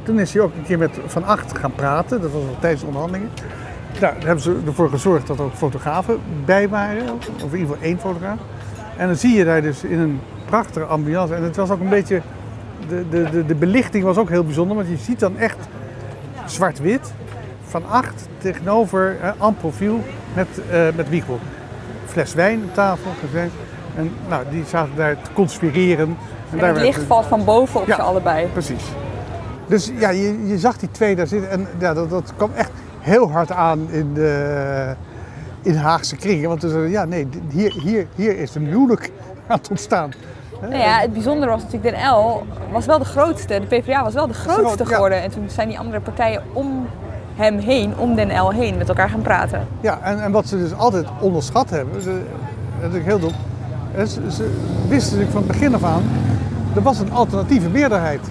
[0.03, 2.21] toen is hij ook een keer met Van Acht gaan praten.
[2.21, 3.31] Dat was al tijdens de onderhandelingen.
[3.99, 7.13] Nou, daar hebben ze ervoor gezorgd dat er ook fotografen bij waren.
[7.13, 8.39] Of in ieder geval één fotograaf.
[8.97, 11.33] En dan zie je daar dus in een prachtige ambiance.
[11.35, 12.21] En het was ook een beetje.
[12.89, 15.57] De, de, de belichting was ook heel bijzonder, want je ziet dan echt
[16.51, 17.13] zwart-wit.
[17.67, 19.99] Van acht tegenover en profiel
[20.33, 21.39] met, eh met Wiegel.
[22.05, 23.49] Fles wijn op tafel gezet.
[23.95, 26.05] En nou, die zaten daar te conspireren.
[26.07, 26.17] En,
[26.51, 27.95] En daar het werd- licht valt van boven op Ja.
[27.95, 28.47] ze allebei.
[28.47, 28.83] Precies.
[29.67, 32.71] Dus ja, je, je zag die twee daar zitten en ja, dat, dat kwam echt
[32.99, 34.95] heel hard aan in de,
[35.61, 36.49] in Haagse kringen.
[36.49, 39.11] Want dus, ja, nee, hier, hier, hier is een huwelijk
[39.47, 40.11] aan het ontstaan.
[40.61, 43.59] Nou ja, het bijzondere was natuurlijk Den L was wel de grootste.
[43.59, 44.89] De PvdA was wel de grootste ja.
[44.89, 45.21] geworden.
[45.21, 46.87] En toen zijn die andere partijen om
[47.35, 49.67] hem heen, om Den L heen, met elkaar gaan praten.
[49.81, 52.21] Ja, en, en wat ze dus altijd onderschat hebben, ze,
[52.81, 53.33] dat is heel dom,
[53.97, 54.51] ze, ze
[54.87, 56.03] wisten natuurlijk van het begin af aan,
[56.75, 58.21] er was een alternatieve meerderheid.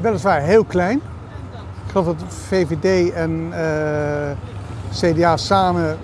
[0.00, 1.00] Weliswaar heel klein.
[1.84, 4.30] Ik geloof dat VVD en eh,
[4.92, 5.96] CDA samen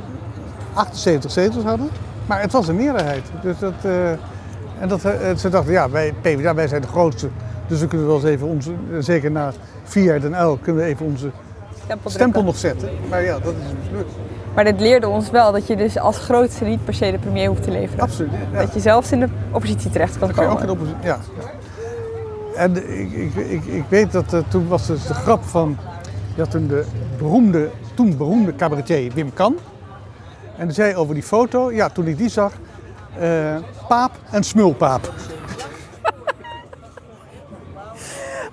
[0.75, 1.89] 78 zetels hadden.
[2.27, 3.31] Maar het was een meerderheid.
[3.43, 3.93] Dus dat, eh,
[4.81, 7.29] en dat, eh, ze dachten, ja, wij, PvdA, wij zijn de grootste.
[7.67, 9.53] Dus we kunnen wel eens even onze, zeker na
[9.85, 11.31] vier jaar Den kunnen we even onze
[12.05, 12.89] Stempel nog zetten.
[13.09, 14.13] Maar ja, dat is mislukt.
[14.55, 17.49] Maar dit leerde ons wel dat je dus als grootste niet per se de premier
[17.49, 18.01] hoeft te leveren.
[18.01, 18.31] Absoluut.
[18.53, 18.61] Ja.
[18.61, 20.51] Dat je zelfs in de oppositie terecht kan komen.
[20.51, 21.03] ook in de oppositie.
[21.03, 21.19] Ja.
[22.57, 25.77] En ik, ik, ik, ik weet dat eh, toen was dus de grap van.
[26.35, 26.85] Je had toen de
[27.19, 29.57] beroemde, toen beroemde cabaretier Wim Kan.
[30.57, 32.53] En die zei over die foto, ja, toen ik die zag,
[33.21, 33.57] eh,
[33.89, 35.13] paap en smulpaap.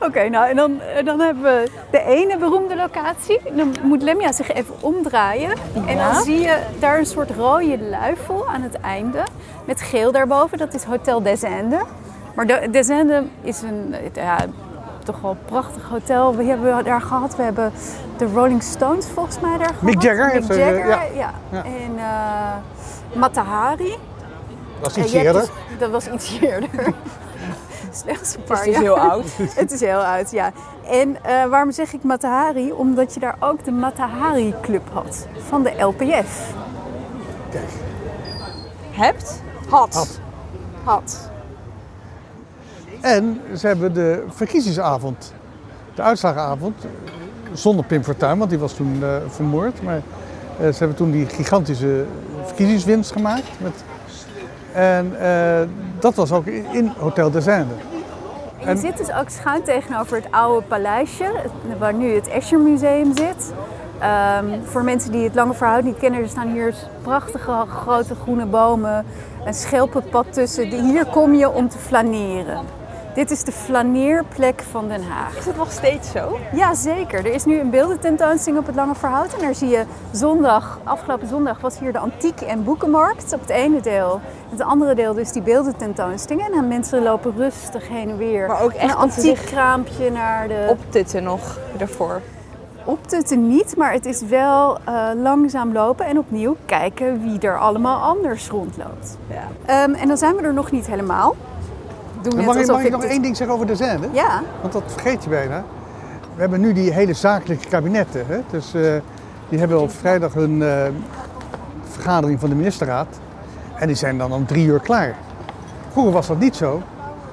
[0.08, 3.40] Oké, nou en dan, en dan hebben we de ene beroemde locatie.
[3.56, 5.52] Dan moet Lemja zich even omdraaien.
[5.88, 9.24] En dan zie je daar een soort rode luifel aan het einde.
[9.66, 11.82] Met geel daarboven, dat is Hotel des Indes.
[12.36, 14.38] Maar de, des Indes is een ja,
[15.04, 16.36] toch wel een prachtig hotel.
[16.36, 17.36] We hebben daar gehad.
[17.36, 17.72] We hebben
[18.18, 19.82] de Rolling Stones volgens mij daar gehad.
[19.82, 21.04] Mick Jagger Mick heeft er, Jagger, eh, ja.
[21.14, 21.34] ja.
[21.52, 21.64] Ja.
[21.64, 22.56] En eh
[23.14, 23.96] Matahari.
[24.84, 25.42] Dat is En iets hebt eerder.
[25.42, 26.94] dus- dat was iets eerder.
[27.92, 29.26] Slechts een paar Het is heel oud.
[29.62, 30.52] Het is heel oud, ja.
[30.90, 32.72] En eh, waarom zeg ik Matahari?
[32.72, 36.54] Omdat je daar ook de Matahari Club had van de LPF.
[38.92, 39.42] Hebt?
[39.70, 39.94] Had.
[39.94, 40.20] Had.
[40.84, 41.30] Had.
[43.02, 45.34] En ze hebben de verkiezingsavond,
[45.96, 46.76] de uitslagenavond,
[47.54, 49.82] zonder Pim Fortuyn, want die was toen eh, vermoord.
[49.84, 49.96] Maar
[50.60, 52.06] eh, ze hebben toen die gigantische
[52.44, 53.48] verkiezingswinst gemaakt.
[53.58, 53.74] Met,
[54.74, 55.68] en eh,
[56.00, 57.78] dat was ook in Hotel des Indes.
[58.60, 61.26] En je En- zit dus ook schuin tegenover het oude paleisje,
[61.80, 63.54] waar nu het Escher Museum zit.
[64.00, 68.46] Ehm, voor mensen die het lange verhoud niet kennen, er staan hier prachtige grote groene
[68.46, 69.06] bomen,
[69.46, 70.64] een schelpenpad tussen.
[70.86, 72.60] Hier kom je om te flaneren.
[73.14, 75.38] Dit is de flaneerplek van Den Haag.
[75.38, 76.38] Is het nog steeds zo?
[76.54, 77.20] Ja, zeker.
[77.20, 79.34] Er is nu een beeldententoonstelling op het Lange Verhout.
[79.34, 83.50] En daar zie je zondag, afgelopen zondag was hier de antiek- en boekenmarkt op het
[83.50, 84.22] ene deel.
[84.50, 86.46] Het andere deel dus die beeldententoonstelling.
[86.46, 88.48] En dan mensen lopen rustig heen en weer.
[88.48, 90.68] Maar ook echt een antiek kraampje naar de...
[90.70, 92.22] Optutten nog ervoor.
[92.86, 98.02] Optutten niet, maar het is wel eh, langzaam lopen en opnieuw kijken wie er allemaal
[98.02, 99.18] anders rondloopt.
[99.30, 99.48] Ja.
[99.66, 101.36] Ehm, en dan zijn we er nog niet helemaal.
[102.24, 104.10] Doe net mag, ik, alsof mag ik ik nog één ding zeggen over de?
[104.12, 104.42] Ja.
[104.62, 105.64] Want dat vergeet je bijna.
[106.36, 108.26] We hebben nu die hele zakelijke kabinetten.
[108.28, 108.40] Hè?
[108.52, 108.82] Dus eh,
[109.50, 110.84] die hebben op vrijdag hun eh,
[111.84, 113.08] vergadering van de ministerraad.
[113.76, 115.16] En die zijn dan om drie uur klaar.
[115.92, 116.82] Vroeger was dat niet zo.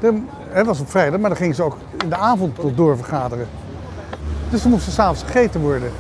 [0.00, 2.96] Dan, het was op vrijdag, maar dan gingen ze ook in de avond tot door
[2.96, 3.46] vergaderen.
[4.50, 5.90] Dus er s'avonds gegeten worden.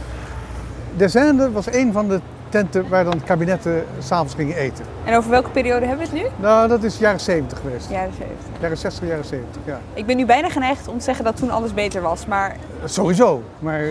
[0.96, 2.20] De was een van de
[2.50, 4.84] tenten waar dan kabinetten s'avonds gingen eten.
[5.04, 6.28] En over welke periode hebben we het nu?
[6.36, 7.90] Nou, dat is jaren 70 geweest.
[7.90, 8.36] Jaren 70.
[8.60, 9.80] Jaren 60, jaren 70, ja.
[9.94, 13.42] Ik ben nu bijna geneigd om te zeggen dat toen alles beter was, maar Sowieso,
[13.58, 13.82] maar...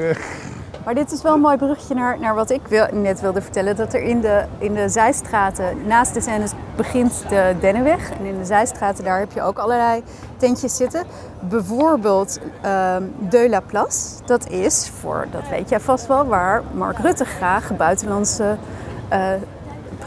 [0.86, 3.76] Maar dit is wel een mooi bruggetje naar, naar wat ik net wilde vertellen.
[3.76, 8.12] Dat er in de, in de zijstraten, naast de scènes begint de Dennenweg.
[8.12, 10.04] En in de zijstraten daar heb je ook allerlei
[10.38, 11.04] tentjes zitten.
[11.40, 14.24] Bijvoorbeeld ehm De La Place.
[14.26, 18.58] Dat is, voor, dat weet jij vast wel, waar Mark Rutte graag buitenlandse
[19.10, 19.34] eh,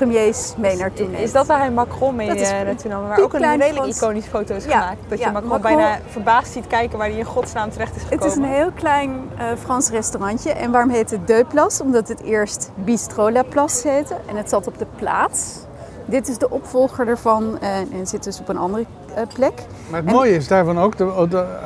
[0.07, 1.23] premiers mee naartoe neemt.
[1.23, 3.09] is dat waar hij Macron mee Dat is eh, naartoe nam?
[3.09, 4.97] Waar ook een redelijk Frans- iconische foto is Ja, gemaakt.
[5.09, 8.03] Dat ja, je Macron, Macron- bijna verbaasd ziet kijken waar hij in godsnaam terecht is
[8.03, 8.25] gekomen.
[8.25, 10.53] Het is een heel klein eh, Frans restaurantje.
[10.53, 11.83] En waarom heet het De Place?
[11.83, 14.15] Omdat het eerst Bistro La Place heette.
[14.27, 15.59] En het zat op de plaats.
[16.05, 18.85] Dit is de opvolger ervan en, en zit dus op een andere
[19.15, 19.53] eh, plek.
[19.91, 21.65] Maar het En- mooie is daarvan ook, de, de, eh,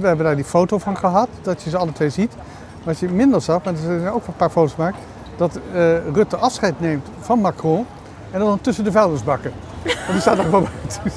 [0.00, 2.32] we hebben daar die foto van gehad, dat je ze alle twee ziet.
[2.84, 4.96] Wat je minder zag, maar er zijn ook een paar foto's gemaakt,
[5.48, 7.86] dat eh, Rutte afscheid neemt van Macron
[8.30, 9.52] en dan tussen de vuilnisbakken.
[9.84, 11.12] Want die staat ook wel buiten.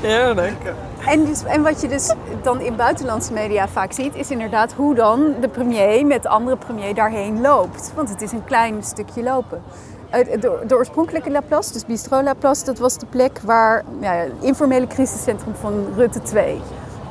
[0.00, 0.72] Heerlijk.
[1.06, 4.94] En, dus, en wat je dus dan in buitenlandse media vaak ziet, is inderdaad hoe
[4.94, 7.92] dan de premier met de andere premier daarheen loopt.
[7.94, 9.62] Want het is een klein stukje lopen.
[10.10, 13.84] Eh, De, de oorspronkelijke La Place, dus Bistro La Place, dat was de plek waar
[14.00, 16.60] ja, het informele crisiscentrum van Rutte 2.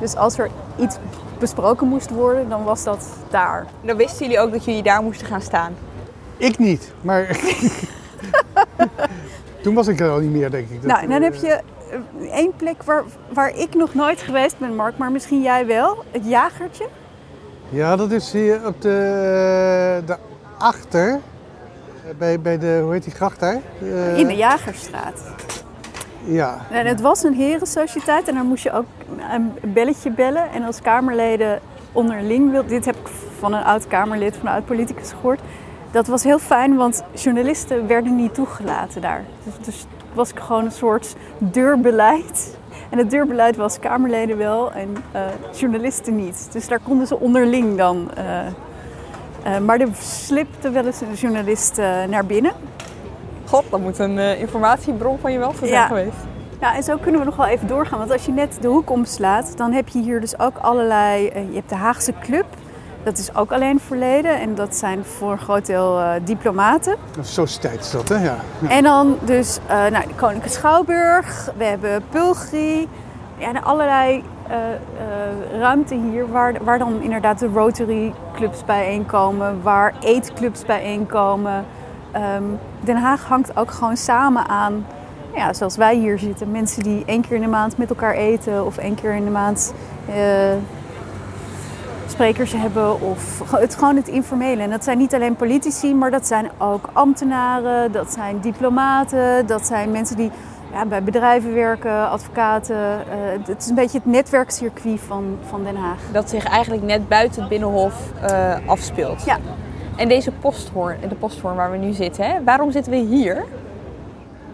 [0.00, 0.96] Dus als er iets
[1.40, 3.66] besproken moest worden, dan was dat daar.
[3.82, 5.74] Dan wisten jullie ook dat jullie daar moesten gaan staan.
[6.36, 7.26] Ik niet, maar
[9.62, 10.82] toen was ik er al niet meer, denk ik.
[10.82, 11.48] Dat, nou, en dan eh, heb je
[12.20, 16.04] eh, één plek waar, waar ik nog nooit geweest ben, Mark, maar misschien jij wel.
[16.10, 16.86] Het jagertje.
[17.68, 20.16] Ja, dat is hier op de, de
[20.58, 21.16] achter, eh,
[22.18, 23.60] bij, bij de, hoe heet die gracht daar?
[23.82, 25.20] Eh, In de Jagerstraat.
[26.24, 28.84] Ja, En het was een herensociëteit en daar moest je ook
[29.32, 30.50] een belletje bellen.
[30.52, 31.60] En als Kamerleden
[31.92, 33.08] onderling wil, dit heb ik
[33.38, 35.40] van een oud Kamerlid, van een oud politicus gehoord.
[35.90, 39.24] dat was heel fijn, want journalisten werden niet toegelaten daar.
[39.44, 42.58] Dus, dus was gewoon een soort deurbeleid.
[42.90, 46.48] En het deurbeleid was Kamerleden wel en eh, journalisten niet.
[46.52, 48.10] Dus daar konden ze onderling dan.
[48.14, 51.76] eh, eh, maar er slipte wel eens een journalist
[52.08, 52.52] naar binnen.
[53.46, 55.86] God, dat moet een informatiebron van je wel zijn Ja.
[55.86, 56.16] geweest.
[56.60, 57.98] Ja, en zo kunnen we nog wel even doorgaan.
[57.98, 61.28] Want als je net de hoek omslaat, dan heb je hier dus ook allerlei...
[61.28, 62.44] eh, je hebt de Haagse Club,
[63.02, 64.40] dat is ook alleen verleden.
[64.40, 66.96] En dat zijn voor een groot deel eh, diplomaten.
[67.16, 68.14] Een sociëteit is dat, hè?
[68.14, 68.36] Ja.
[68.58, 68.68] ja.
[68.68, 72.88] En dan dus eh, nou, de Koninklijke Schouwburg, we hebben Pulgri.
[73.36, 74.24] Ja, en allerlei
[75.58, 81.64] ruimte hier waar, waar dan inderdaad de Rotary clubs bijeenkomen, waar eetclubs bijeenkomen.
[82.12, 82.42] Ehm,
[82.80, 84.86] Den Haag hangt ook gewoon samen aan,
[85.34, 86.50] ja, zoals wij hier zitten.
[86.50, 89.30] Mensen die één keer in de maand met elkaar eten of één keer in de
[89.30, 89.74] maand
[90.08, 90.52] eh,
[92.06, 93.00] sprekers hebben.
[93.00, 94.62] Of het, gewoon het informele.
[94.62, 99.66] En dat zijn niet alleen politici, maar dat zijn ook ambtenaren, dat zijn diplomaten, dat
[99.66, 100.30] zijn mensen die
[100.72, 102.76] ja, bij bedrijven werken, advocaten.
[102.76, 105.98] Eh, het is een beetje het netwerkcircuit van, van Den Haag.
[106.12, 109.24] Dat zich eigenlijk net buiten het Binnenhof eh, afspeelt.
[109.24, 109.38] Ja.
[109.96, 113.44] En deze posthoorn, de posthoorn waar we nu zitten, hè, waarom zitten we hier?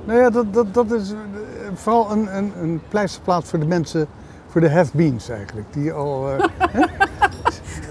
[0.06, 1.16] Nou ja, dat, dat, dat is eh,
[1.74, 4.06] vooral een, een, een pleisterplaats voor de mensen,
[4.48, 5.66] voor de have-beens eigenlijk.
[5.72, 6.26] Die al...
[6.28, 6.36] hè?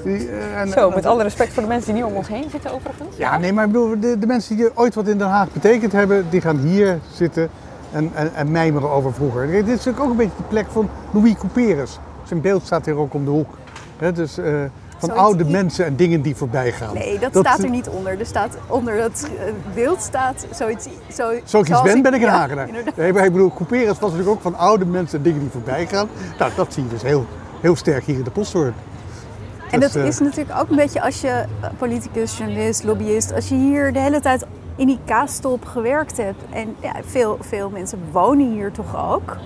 [0.04, 2.28] die, eh, en- Zo, en- met alle respect voor de mensen die nu om ons
[2.28, 3.18] heen zitten overigens.
[3.18, 5.92] Ja, nee, maar ik bedoel, de, de mensen die ooit wat in Den Haag betekend
[5.92, 7.50] hebben, die gaan hier zitten
[7.92, 9.42] en, en, en mijmeren over vroeger.
[9.48, 12.00] Kijk, Dit is natuurlijk ook een beetje de plek van Louis Couperus.
[12.24, 13.58] Zijn beeld staat hier ook om de hoek.
[14.14, 14.38] Dus
[14.98, 16.94] van Zoiets oude mensen en dingen die voorbij gaan.
[16.94, 18.20] Nee, dat, staat er niet onder.
[18.20, 20.88] Er staat onder dat eh, beeld staat zoiets.
[21.14, 22.68] Zo, Zo ik iets zoals ben, ben ik een ja.
[22.96, 25.88] Nee, maar ik bedoel, Couperus was natuurlijk ook van oude mensen en dingen die voorbij
[25.88, 26.08] gaan.
[26.40, 27.26] Nou, dat zie je dus heel,
[27.62, 28.74] heel sterk hier in de posthoorn.
[29.72, 33.34] En Dus, dat eh, is natuurlijk ook een beetje als je eh, politicus, journalist, lobbyist,
[33.34, 36.44] als je hier de hele tijd in die kaastop gewerkt hebt.
[36.50, 39.38] En ja, veel, veel mensen wonen hier toch ook.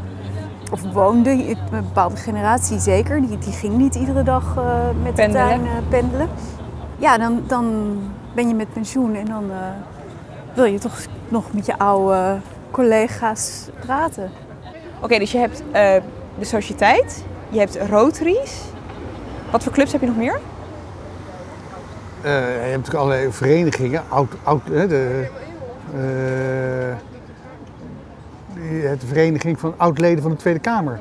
[0.69, 3.21] Of woonden, een bepaalde generatie zeker.
[3.21, 4.63] Die, die ging niet iedere dag eh,
[5.03, 5.47] met Pendelen.
[5.47, 6.29] de tuin eh, pendelen.
[6.97, 7.97] Ja, dan, dan
[8.35, 9.57] ben je met pensioen en dan eh,
[10.53, 10.97] wil je toch
[11.27, 12.37] nog met je oude
[12.71, 14.31] collega's praten.
[15.01, 15.95] Oké, dus je hebt eh,
[16.39, 18.61] de sociëteit, je hebt Rotaries.
[19.51, 20.39] Wat voor clubs heb je nog meer?
[22.21, 24.03] Eh, je hebt natuurlijk allerlei verenigingen.
[24.09, 25.27] Oud, oud, hè, de,
[28.99, 30.99] de vereniging van oud-leden van de Tweede Kamer.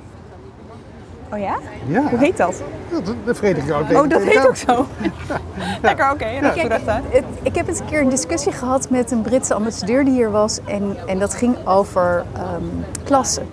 [1.33, 1.57] Oh ja?
[1.87, 2.03] Ja.
[2.09, 2.63] Hoe heet dat?
[2.91, 4.87] Ja, de, de vereniging oud-leden Oh, dat heet ook zo.
[5.83, 6.25] Lekker, oké.
[6.25, 10.31] het- ik heb eens een keer een discussie gehad met een Britse ambassadeur die hier
[10.31, 10.61] was.
[10.65, 12.63] En, en dat ging over ehm,
[13.05, 13.47] klassen.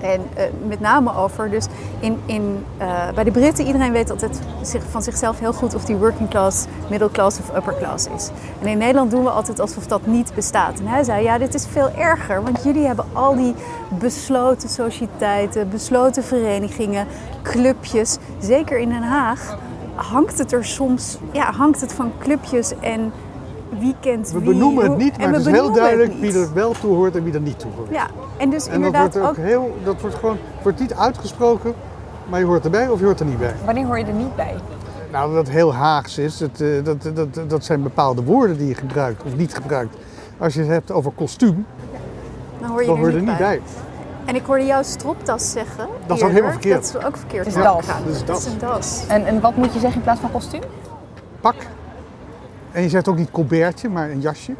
[0.00, 1.66] En eh, met name over, dus
[2.00, 5.84] in, in, eh, bij de Britten, iedereen weet altijd zich, van zichzelf heel goed of
[5.84, 8.30] die working class, middle class of upper class is.
[8.60, 10.78] En in Nederland doen we altijd alsof dat niet bestaat.
[10.78, 13.54] En hij zei, ja, dit is veel erger, want jullie hebben al die
[13.98, 17.06] besloten sociëteiten, besloten verenigingen,
[17.42, 18.18] clubjes.
[18.38, 19.56] Zeker in Den Haag
[19.94, 23.12] hangt het er soms, ja, hangt het van clubjes en
[23.78, 24.48] wie kent We wie.
[24.48, 27.34] benoemen het niet, maar het is heel duidelijk wie er wel toe hoort en wie
[27.34, 27.88] er niet toe hoort.
[27.90, 28.06] Ja,
[28.36, 31.74] en dus En dat inderdaad wordt ook ook heel, dat wordt gewoon, wordt niet uitgesproken,
[32.28, 33.54] maar je hoort erbij of je hoort er niet bij.
[33.64, 34.54] Wanneer hoor je er niet bij?
[35.12, 38.74] Nou, dat heel Haags is, dat, eh, dat, dat, dat zijn bepaalde woorden die je
[38.74, 39.96] gebruikt of niet gebruikt.
[40.38, 41.66] Als je het hebt over kostuum,
[42.60, 43.48] dan hoor je dan er hoor je er niet niet bij.
[43.48, 43.60] bij.
[44.24, 45.86] En ik hoorde jou stropdas zeggen.
[46.06, 46.92] Dat is ook helemaal verkeerd.
[46.92, 47.44] Dat is ook verkeerd.
[47.46, 47.86] Het is Ja, das.
[47.86, 48.52] ja, Dat is Dat is das.
[48.52, 49.04] een das.
[49.08, 50.62] En, en wat moet je zeggen in plaats van kostuum?
[51.40, 51.54] Pak.
[52.78, 54.54] En je zegt ook niet colbertje, maar een jasje.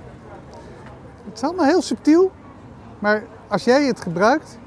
[1.25, 2.31] Het is allemaal heel subtiel,
[2.99, 4.59] maar als jij het gebruikt,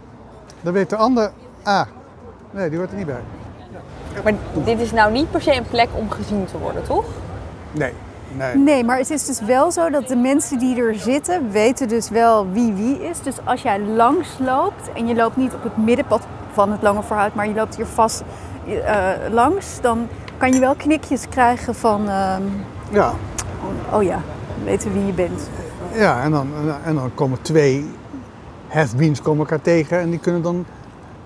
[0.62, 1.32] dan weet de ander,
[1.64, 1.86] ah,
[2.52, 3.22] nee, die hoort er niet bij.
[4.24, 4.34] Maar
[4.66, 7.06] dit is nou niet per se een plek om gezien te worden, toch?
[7.72, 7.94] Nee,
[8.38, 8.56] nee.
[8.56, 12.10] Nee, maar het is dus wel zo dat de mensen die er zitten weten dus
[12.10, 13.22] wel wie wie is.
[13.22, 16.22] Dus als jij langs loopt en je loopt niet op het middenpad
[16.52, 18.24] van het Lange Voorhout, maar je loopt hier vast
[18.86, 22.44] eh, langs, dan kan je wel knikjes krijgen van, ehm,
[22.92, 23.14] Ja,
[23.94, 24.22] oh ja,
[24.64, 25.50] weten wie je bent.
[25.94, 26.48] ja en, dan,
[26.86, 27.90] en dan komen twee
[28.68, 30.66] have-beens komen elkaar tegen en die kunnen dan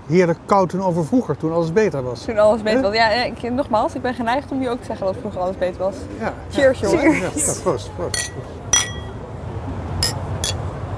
[0.08, 2.22] heerlijk kouten over vroeger, toen alles beter was.
[2.22, 2.94] Toen alles beter was.
[2.96, 5.80] Ja, ik, nogmaals, ik ben geneigd om je ook te zeggen dat vroeger alles beter
[5.80, 5.96] was.
[6.20, 6.34] Ja.
[6.52, 7.18] Cheers, Ja, jongens.
[7.18, 8.32] Ja, ja, proost, proost.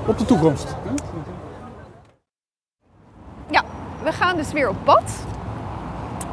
[0.08, 0.76] Op de toekomst.
[3.50, 3.64] Ja,
[4.04, 5.12] we gaan dus weer op pad.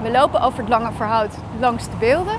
[0.02, 2.34] We lopen over het Lange Verhout langs de beelden.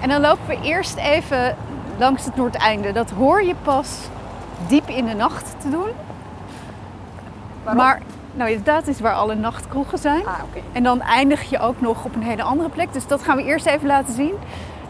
[0.00, 1.56] En dan lopen we eerst even
[1.98, 2.92] langs het Noordeinde.
[2.92, 3.88] Dat hoor je pas
[4.66, 5.88] diep in de nacht te doen.
[7.74, 8.00] Maar
[8.32, 10.26] nou, inderdaad is waar alle nachtkroegen zijn.
[10.26, 10.60] Ah, oké.
[10.72, 12.92] En dan eindig je ook nog op een hele andere plek.
[12.92, 14.34] Dus dat gaan we eerst even laten zien.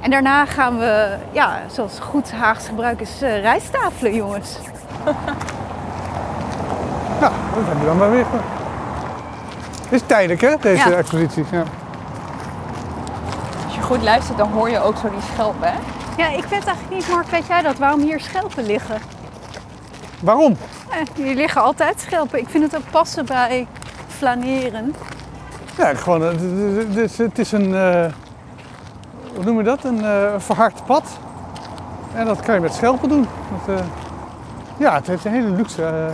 [0.00, 4.58] En daarna gaan we, ja, zoals goed Haags gebruik is, eh, rijsttafelen, jongens.
[7.20, 8.24] Nou, dat hebben we dan maar weer.
[9.82, 10.96] Het is tijdelijk, hè, deze Ja.
[10.96, 11.44] expositie.
[11.50, 11.62] Ja.
[13.64, 15.78] Als je goed luistert, dan hoor je ook zo die schelpen, hè?
[16.16, 17.78] Ja, ik weet eigenlijk niet, Mark, weet jij dat?
[17.78, 18.98] Waarom hier schelpen liggen?
[20.20, 20.56] Waarom?
[20.90, 22.38] Eh, hier liggen altijd schelpen.
[22.38, 23.66] Ik vind het ook passen bij
[24.08, 24.94] flaneren.
[25.78, 26.28] Ja, gewoon, eh,
[26.88, 28.04] het- is- het is een, eh,
[29.34, 29.84] hoe noem je dat?
[29.84, 30.04] Een
[30.40, 31.18] verhard pad.
[32.14, 33.26] En dat kan je met schelpen doen.
[33.66, 33.80] Dat,
[34.78, 35.82] ja, het heeft een hele luxe.
[35.82, 36.06] eh,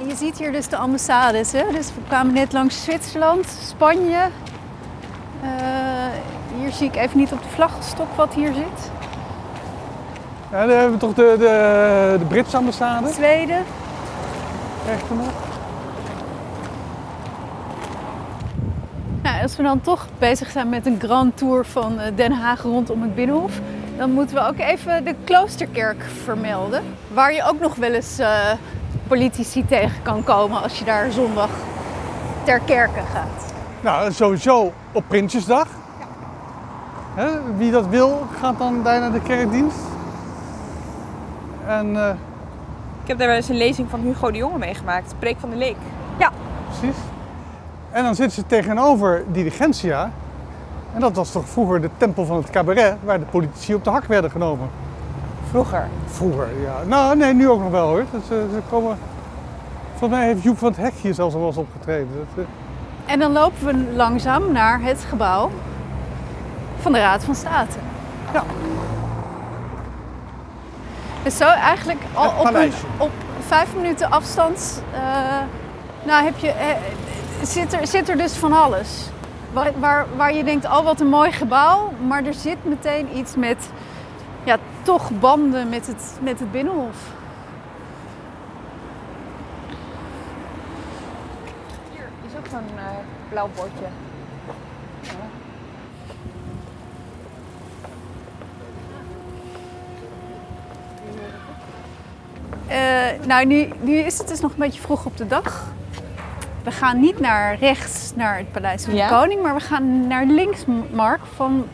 [0.00, 1.52] En je ziet hier dus de ambassades.
[1.52, 1.64] Hè?
[1.72, 4.28] Dus we kwamen net langs Zwitserland, Spanje.
[5.42, 5.50] Eh,
[6.58, 8.90] hier zie ik even niet op de vlaggestok wat hier zit.
[10.50, 13.12] ja, dan hebben we toch de, de, de Britse ambassade.
[13.12, 13.64] Zweden.
[14.86, 15.32] Rechter nog.
[19.22, 22.62] Nou, als we dan toch bezig zijn met een grand tour van eh, Den Haag
[22.62, 23.60] rondom het Binnenhof,
[23.96, 26.82] dan moeten we ook even de Kloosterkerk vermelden.
[27.12, 28.50] Waar je ook nog wel eens eh,
[29.12, 31.50] politici tegen kan komen als je daar zondag
[32.42, 33.52] ter kerke gaat.
[33.80, 35.66] Nou, sowieso op Prinsjesdag.
[37.14, 39.78] Hè, wie dat wil, gaat dan daar naar de kerkdienst.
[41.66, 42.08] En eh,
[43.02, 45.14] Ik heb daar wel eens een lezing van Hugo de Jonge meegemaakt.
[45.18, 45.76] Preek van de Leek.
[46.68, 46.96] precies.
[47.90, 50.10] En dan zitten ze tegenover Diligentia.
[50.94, 53.90] En dat was toch vroeger de tempel van het cabaret, waar de politici op de
[53.90, 54.68] hak werden genomen.
[55.52, 55.88] Vroeger.
[56.06, 56.82] Vroeger, ja.
[56.86, 58.04] Nou, nee, nu ook nog wel hoor.
[58.10, 58.98] Dus, eh, ze komen...
[59.90, 62.08] Volgens mij heeft Joep van het Hek hier zelfs al wel eens opgetreden.
[62.16, 65.50] Dat, eh, En dan lopen we langzaam naar het gebouw
[66.80, 67.76] van de Raad van State.
[68.32, 68.44] Ja.
[71.22, 73.10] Dus zo eigenlijk al op, een, op
[73.46, 75.00] vijf minuten afstand eh,
[76.02, 76.76] nou heb je, eh,
[77.42, 79.08] zit, er, zit er dus van alles.
[79.52, 81.92] Waar, waar, waar je denkt, oh wat een mooi gebouw.
[82.06, 83.70] Maar er zit meteen iets met,
[84.44, 86.96] ja, toch banden met het, met het Binnenhof.
[91.92, 92.84] Hier is ook zo'n eh,
[93.28, 93.86] blauw bordje.
[102.66, 105.72] Eh, nou, nu, nu is het dus nog een beetje vroeg op de dag.
[106.62, 109.08] We gaan niet naar rechts, naar het Paleis van Ja?
[109.08, 111.66] de Koning, maar we gaan naar links, Mark, van,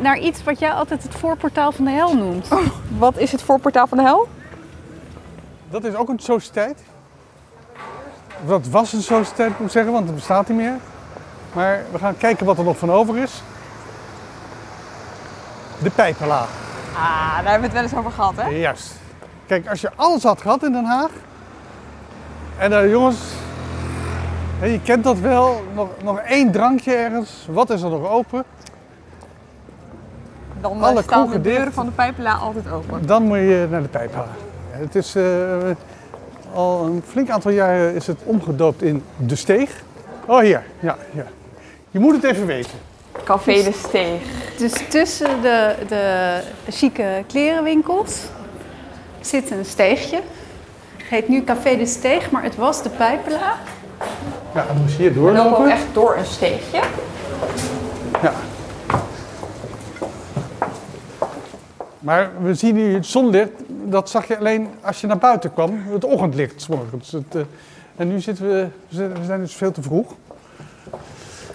[0.00, 2.48] naar iets wat jij altijd het voorportaal van de hel noemt.
[2.98, 4.28] Wat is het voorportaal van de hel?
[5.70, 6.82] Dat is ook een sociëteit.
[8.46, 10.76] Dat was een sociëteit, moet ik zeggen, want het bestaat niet meer.
[11.52, 13.42] Maar we gaan kijken wat er nog van over is.
[15.82, 16.48] De pijpenlaag.
[16.96, 18.48] Ah, daar hebben we het wel eens over gehad, hè?
[18.48, 18.92] Juist.
[19.46, 21.10] Kijk, als je alles had gehad in Den Haag.
[22.58, 23.43] En dan jongens, hè,
[24.70, 25.62] je kent dat wel.
[25.74, 27.46] Nog, nog één drankje ergens.
[27.50, 28.44] Wat is er nog open?
[30.60, 31.74] Dan Alle staan de deuren dicht.
[31.74, 33.06] van de pijpela altijd open.
[33.06, 34.28] Dan moet je naar de pijpenlaag.
[34.70, 35.24] Het is eh,
[36.54, 39.82] al een flink aantal jaren is het omgedoopt in De Steeg.
[40.26, 41.24] Oh hier, ja, ja.
[41.90, 42.78] Je moet het even weten.
[43.24, 44.22] Café de Steeg.
[44.58, 48.20] Dus tussen de, de chique klerenwinkels
[49.20, 50.16] zit een steegje.
[50.96, 53.56] Het heet nu Café de Steeg, maar het was de Pijpela.
[54.54, 55.70] Ja, dan moest je hier We lopen ook doorlopen.
[55.72, 56.80] echt door een steegje.
[58.22, 58.32] Ja.
[61.98, 65.82] Maar we zien nu het zonlicht, dat zag je alleen als je naar buiten kwam.
[65.88, 67.12] Het ochtendlicht, 's morgens.
[67.12, 67.40] Het, eh,
[67.96, 70.12] en nu zitten we, we zijn- dus veel te vroeg.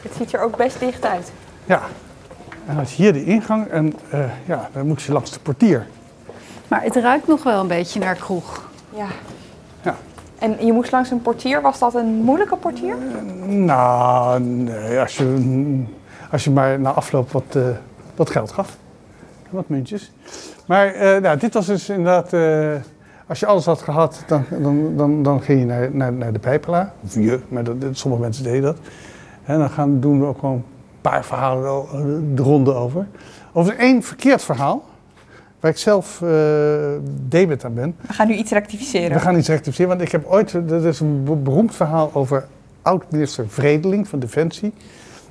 [0.01, 1.31] Het ziet er ook best dicht uit.
[1.65, 1.81] Ja.
[2.65, 5.87] En dan is hier de ingang en eh, ja, dan moet je langs de portier.
[6.67, 8.69] Maar het ruikt nog wel een beetje naar kroeg.
[8.95, 9.05] Ja.
[9.81, 9.95] Ja.
[10.39, 11.61] En je moest langs een portier.
[11.61, 12.95] Was dat een moeilijke portier?
[13.45, 15.83] Nou, nee, als je,
[16.31, 17.63] als je maar na afloop wat, eh,
[18.15, 18.77] wat geld gaf.
[19.49, 20.11] Wat muntjes.
[20.69, 22.71] Maar eh, nou, dit was dus inderdaad, eh,
[23.27, 26.39] als je alles had gehad, dan, dan, dan, dan ging je naar, naar, naar de
[26.39, 26.93] pijpela.
[27.03, 28.77] Of je, maar dat, sommige mensen deden dat.
[29.43, 30.63] En dan gaan, doen we ook gewoon een
[31.01, 33.07] paar verhalen eh, de ronde over.
[33.53, 34.83] Over één verkeerd verhaal,
[35.59, 36.23] waar ik zelf
[37.27, 37.95] debet aan ben.
[38.07, 39.11] We gaan nu iets rectificeren.
[39.11, 42.45] We gaan iets rectificeren, want ik heb ooit, dat is een be- beroemd verhaal over
[42.81, 44.73] oud-minister Vredeling van Defensie.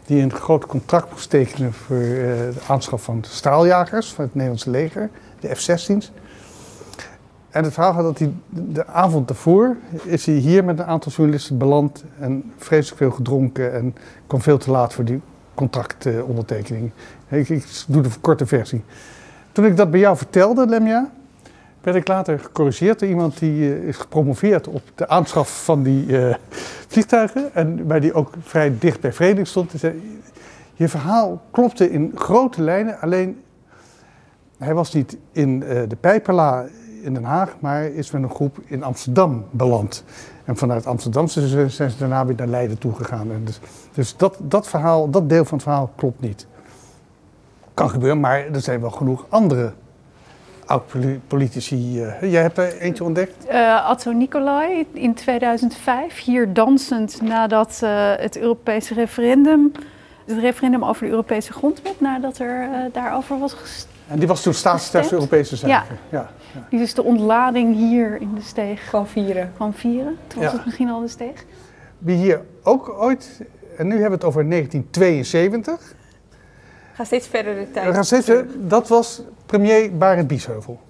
[0.07, 4.71] Die een groot contract moest tekenen voor eh, de aanschaf van straaljagers van het Nederlandse
[4.71, 5.11] leger,
[5.41, 6.13] de F-16's.
[7.51, 11.13] En het verhaal gaat dat hij de avond daarvoor is hij hier met een aantal
[11.13, 13.95] journalisten beland en vreselijk veel gedronken en
[14.27, 15.21] kwam veel te laat voor die
[15.55, 16.91] contractondertekening.
[17.29, 18.83] Ik, ik doe de korte versie.
[19.59, 21.11] Toen ik dat bij jou vertelde, Lemja,
[21.81, 26.19] werd ik later gecorrigeerd door iemand die eh, is gepromoveerd op de aanschaf van die
[26.19, 26.35] eh,
[26.89, 27.55] vliegtuigen.
[27.55, 29.73] En bij die ook vrij dicht bij Vredeling stond.
[29.77, 30.21] Zei,
[30.75, 33.43] je verhaal klopte in grote lijnen, alleen
[34.59, 36.65] hij was niet in eh, de Pijperla
[37.03, 40.05] in Den Haag, maar is met een groep in Amsterdam beland.
[40.45, 43.33] En vanuit Amsterdam zijn ze, zijn ze daarna weer naar Leiden toegegaan.
[43.33, 43.61] En dus
[43.93, 46.47] dus dat, dat verhaal, dat deel van het verhaal klopt niet.
[47.79, 49.73] Kan gebeuren, maar er zijn wel genoeg andere
[50.67, 52.03] oud-politici.
[52.03, 53.47] eh, jij hebt er eentje ontdekt?
[53.47, 59.73] Eh Atto Nicolai in 2005, hier dansend nadat eh, het Europese referendum,
[60.27, 63.93] het referendum over de Europese grondwet, nadat er eh, daarover was gestemd.
[64.09, 65.97] En die was toen staatssecretaris Europese Zaken.
[66.11, 66.31] Ja.
[66.55, 66.65] ja.
[66.71, 69.53] Die dus de ontlading hier in de steeg Gewoon vieren.
[69.55, 70.17] kwam vieren.
[70.27, 70.57] Toen was Ja.
[70.57, 71.45] het misschien al de steeg.
[71.99, 73.41] Wie hier ook ooit,
[73.77, 75.97] en nu hebben we het over 1972.
[76.99, 77.95] Ga steeds verder de tijd.
[77.95, 78.05] Gaan
[78.69, 80.81] dat was premier Barend Biesheuvel.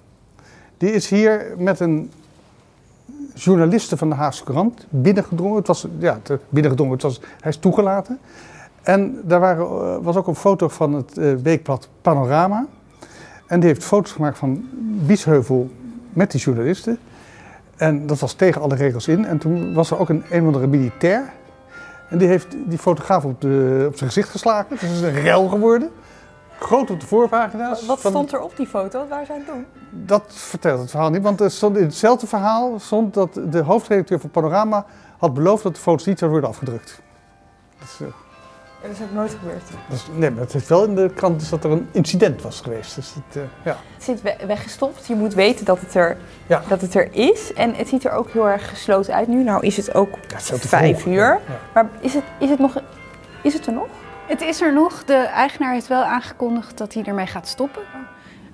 [0.77, 2.11] Die is hier met een
[3.33, 5.57] journaliste van de Haagse Krant binnengedrongen.
[5.57, 8.19] Het was, ja, te- binnengedrongen, het was, hij is toegelaten.
[8.81, 12.65] En daar waren, eh, was ook een foto van het eh, weekblad Panorama.
[13.47, 14.69] En die heeft foto's gemaakt van
[15.05, 15.69] Biesheuvel
[16.13, 16.97] met die journalisten.
[17.75, 19.25] En dat was tegen alle regels in.
[19.25, 21.33] En toen was er ook een een of andere militair.
[22.09, 24.65] En die heeft die fotograaf op, de, op zijn gezicht geslagen.
[24.69, 25.89] Dus het is een rel geworden.
[26.59, 27.85] Groot op de voorpagina's.
[27.85, 29.07] Wat van- stond er op die foto?
[29.07, 29.65] Waar zijn toen?
[29.89, 31.21] Dat vertelt het verhaal niet.
[31.21, 34.85] Want er stond in hetzelfde verhaal stond dat de hoofdredacteur van Panorama
[35.17, 37.01] had beloofd dat de foto's niet zouden worden afgedrukt.
[37.79, 38.07] Dus, eh,
[38.81, 39.61] Dat is ook nooit gebeurd.
[39.89, 42.61] dus, nee, maar het heeft wel in de krant dus dat er een incident was
[42.61, 42.95] geweest.
[42.95, 43.77] Dus het, eh, ja.
[43.93, 45.07] Het zit we- weggestopt.
[45.07, 46.17] Je moet weten dat het, er,
[46.47, 46.61] Ja.
[46.67, 47.53] dat het er is.
[47.53, 49.43] En het ziet er ook heel erg gesloten uit nu.
[49.43, 51.13] Nou is het ook het is te vijf vroeg.
[51.13, 51.23] uur.
[51.23, 51.39] Ja.
[51.73, 52.77] Maar is het, is, het nog,
[53.43, 53.87] is het er nog?
[54.27, 55.03] Het is er nog.
[55.05, 57.81] De eigenaar heeft wel aangekondigd dat hij ermee gaat stoppen.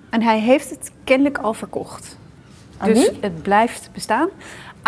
[0.10, 2.18] En hij heeft het kennelijk al verkocht.
[2.78, 3.18] Aan dus wie?
[3.22, 4.30] het blijft bestaan.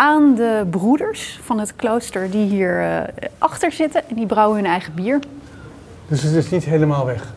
[0.00, 4.08] Aan de broeders van het klooster die hier eh, achter zitten.
[4.08, 5.18] En die brouwen hun eigen bier.
[6.08, 7.32] Dus het is niet helemaal weg.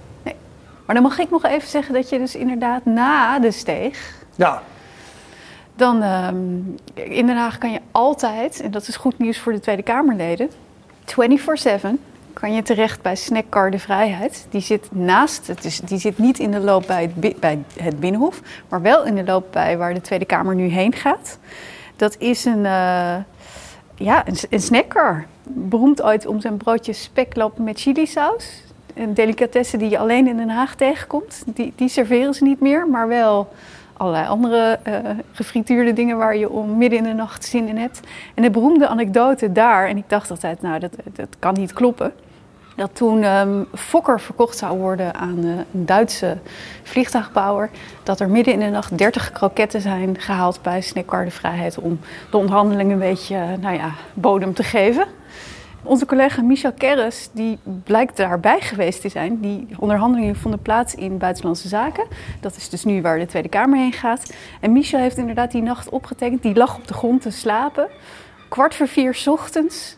[0.85, 4.13] Maar dan mag ik nog even zeggen dat je dus inderdaad na de steeg...
[4.35, 4.61] Ja,
[5.75, 6.35] Dan ehm,
[6.93, 10.49] in Den Haag kan je altijd, en dat is goed nieuws voor de Tweede Kamerleden,
[11.05, 11.87] 24-7
[12.33, 14.45] kan je terecht bij Snackcar de Vrijheid.
[14.49, 17.63] Die zit naast, het is, die zit niet in de loop bij het, bi- bij
[17.81, 21.37] het Binnenhof, maar wel in de loop bij waar de Tweede Kamer nu heen gaat.
[22.01, 23.15] Dat is een, eh,
[23.95, 25.25] ja, een, een snackcar.
[25.43, 28.63] Beroemd ooit om zijn broodje spekloop met chilisaus.
[28.93, 31.43] Een delicatesse die je alleen in Den Haag tegenkomt.
[31.45, 33.53] Die, die serveren ze niet meer, maar wel
[33.93, 34.93] allerlei andere eh,
[35.31, 37.99] gefrituurde dingen waar je om midden in de nacht zin in hebt.
[38.33, 42.13] En de beroemde anekdote daar, en ik dacht altijd, nou dat, dat kan niet kloppen.
[42.75, 46.37] Dat toen ehm, Fokker verkocht zou worden aan eh, een Duitse
[46.83, 47.69] vliegtuigbouwer,
[48.03, 51.99] dat er midden in de nacht 30 kroketten zijn gehaald bij Snackcar de Vrijheid om
[52.31, 55.05] de onderhandeling een beetje, eh, nou ja, bodem te geven.
[55.83, 59.39] Onze collega Michel Kerres, die blijkt daarbij geweest te zijn.
[59.39, 62.07] Die onderhandelingen vonden plaats in Buitenlandse Zaken.
[62.39, 64.33] Dat is dus nu waar de Tweede Kamer heen gaat.
[64.59, 66.41] En Michel heeft inderdaad die nacht opgetekend.
[66.41, 67.87] Die lag op de grond te slapen.
[68.49, 69.97] Kwart voor vier ochtends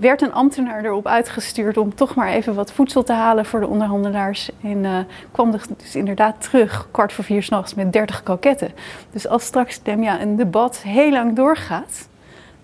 [0.00, 3.66] werd een ambtenaar erop uitgestuurd om toch maar even wat voedsel te halen voor de
[3.66, 4.50] onderhandelaars.
[4.62, 4.98] En eh,
[5.30, 8.72] kwam dus inderdaad terug, kwart voor vier 's nachts, met 30 kroketten.
[9.12, 12.08] Dus als straks Demja een debat heel lang doorgaat,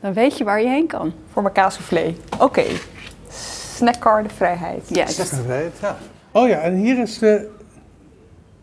[0.01, 1.13] dan weet je waar je heen kan.
[1.33, 2.15] Voor mijn kaassoufflé.
[2.39, 2.65] Oké.
[3.75, 4.89] Snackcar de Vrijheid.
[4.89, 5.35] Juist.
[5.81, 5.97] ja.
[6.33, 7.51] Oh ja, en hier is de.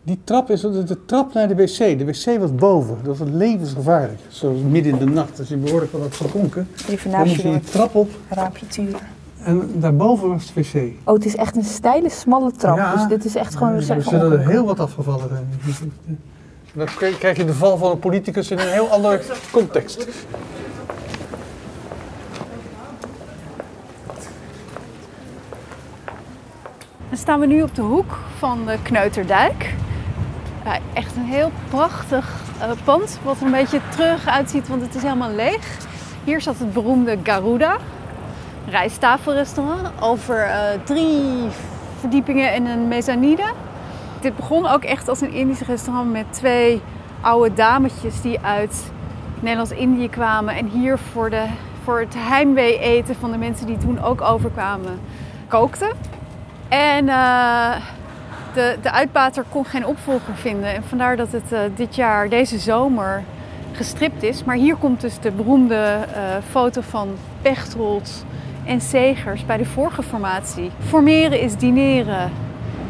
[0.04, 1.98] Die trap is de, de trap naar de wc.
[1.98, 2.98] De wc was boven.
[3.02, 4.18] Dat was levensgevaarlijk.
[4.28, 6.68] Zo midden in de nacht, als je behoorlijk wat had gedronken.
[6.88, 8.10] Even Dan moest je die trap op.
[8.28, 9.00] het raampje turen.
[9.44, 10.92] En daarboven was de wc.
[11.04, 12.76] Oh, het is echt een steile, smalle trap.
[12.76, 12.92] Ja.
[12.94, 14.48] Dus dit is echt gewoon een Er zullen er ongeluk.
[14.48, 15.92] heel wat afgevallen zijn.
[16.74, 16.86] Dan
[17.18, 20.06] krijg je de val van een politicus in een heel ander context.
[27.08, 29.74] Dan staan we nu op de hoek van de Kneuterdijk.
[30.64, 32.30] Ja, echt een heel prachtig
[32.60, 35.78] eh, pand, wat er een beetje terug uitziet, want het is helemaal leeg.
[36.24, 37.76] Hier zat het beroemde Garuda,
[38.68, 41.48] rijsttafelrestaurant, over eh, drie
[42.00, 43.52] verdiepingen en een mezzanine.
[44.20, 46.82] Dit begon ook echt als een Indisch restaurant met twee
[47.20, 48.92] oude dametjes die uit
[49.40, 51.44] Nederlands-Indië kwamen en hier voor, de,
[51.84, 55.00] voor het heimwee eten van de mensen die toen ook overkwamen
[55.48, 55.90] kookten.
[56.68, 57.76] En eh,
[58.54, 60.74] de, de uitbater kon geen opvolger vinden.
[60.74, 63.22] En vandaar dat het eh, dit jaar, deze zomer,
[63.72, 64.44] gestript is.
[64.44, 67.08] Maar hier komt dus de beroemde eh, foto van
[67.42, 68.24] Pechtold
[68.64, 70.70] en Segers bij de vorige formatie.
[70.86, 72.30] Formeren is dineren.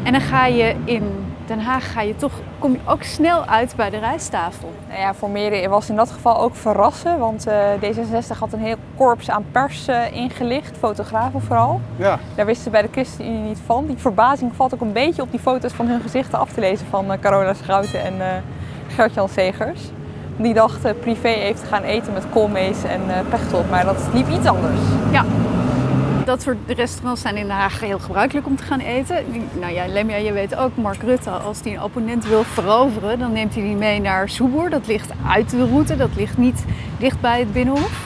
[0.03, 3.73] En dan ga je in Den Haag ga je toch, kom je ook snel uit
[3.75, 4.71] bij de rijsttafel.
[4.87, 8.59] Nou ja, voor Meren was in dat geval ook verrassen, want eh, D66 had een
[8.59, 11.81] heel korps aan pers eh, ingelicht, fotografen vooral.
[11.95, 12.19] Ja.
[12.35, 13.85] Daar wisten ze bij de ChristenUnie niet van.
[13.85, 16.87] Die verbazing valt ook een beetje op die foto's van hun gezichten af te lezen
[16.89, 18.27] van eh, Carola Schouten en eh
[18.87, 19.81] Gert-Jan Segers.
[20.37, 24.29] Die dachten privé even te gaan eten met koolmees en eh pechtold, maar dat liep
[24.29, 24.79] iets anders.
[25.11, 25.25] Ja.
[26.25, 29.25] Dat soort restaurants zijn in Den Haag heel gebruikelijk om te gaan eten.
[29.59, 33.31] Nou ja, Lemja, je weet ook, Mark Rutte, als hij een opponent wil veroveren, dan
[33.31, 34.69] neemt hij die mee naar Soeboer.
[34.69, 36.65] Dat ligt uit de route, dat ligt niet
[36.97, 38.05] dicht bij het Binnenhof.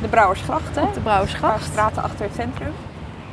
[0.00, 0.82] De Brouwersgracht, hè?
[0.82, 1.58] Op de Brouwersgracht.
[1.58, 2.72] Paar straten achter het centrum.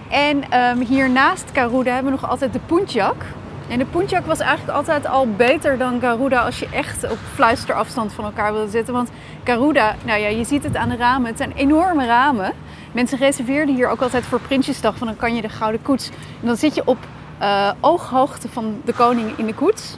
[0.09, 3.25] En ehm, hier naast Garuda hebben we nog altijd de Puntjak.
[3.67, 8.13] En de Puntjak was eigenlijk altijd al beter dan Garuda als je echt op fluisterafstand
[8.13, 8.93] van elkaar wilde zitten.
[8.93, 9.09] Want
[9.43, 12.53] Garuda, nou ja, je ziet het aan de ramen, het zijn enorme ramen.
[12.97, 16.09] Mensen reserveerden hier ook altijd voor Prinsjesdag, van dan kan je de Gouden Koets.
[16.41, 16.97] En dan zit je op
[17.37, 19.97] eh, ooghoogte van de koning in de koets.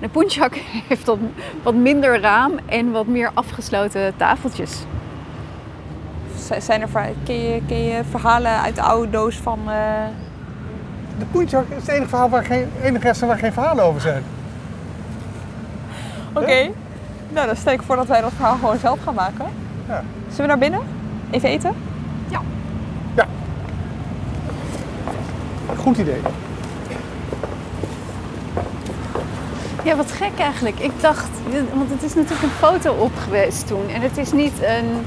[0.00, 0.54] De Puntjak
[0.88, 1.18] heeft wat,
[1.62, 4.84] wat minder raam en wat meer afgesloten tafeltjes.
[6.58, 9.58] Zijn er, ver- ken, je, ken je verhalen uit de oude doos van...
[9.66, 9.74] eh,
[11.18, 14.22] De Poentjak is het enige, verhaal waar geen, enige restaurant waar geen verhalen over zijn.
[16.32, 16.70] Oké,
[17.28, 19.46] nou dan stel ik voor dat wij dat verhaal gewoon zelf gaan maken.
[19.88, 20.02] Ja.
[20.28, 20.98] Zullen we naar binnen?
[21.30, 21.74] Even eten?
[22.28, 22.40] Ja.
[25.76, 26.20] Goed idee.
[29.84, 30.78] Ja, wat gek eigenlijk.
[30.78, 31.28] Ik dacht,
[31.74, 33.88] want het is natuurlijk een foto op geweest toen.
[33.88, 35.06] En het is niet een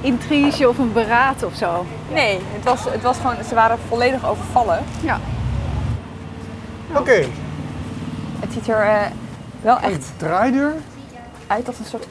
[0.00, 1.86] intrige of een beraad of zo.
[2.12, 4.78] Nee, het was, het was gewoon, ze waren volledig overvallen.
[5.00, 5.18] Ja.
[6.96, 7.24] Oké,
[8.40, 9.00] Het ziet er eh,
[9.60, 10.74] wel echt draaideur.
[11.46, 12.06] uit als een soort...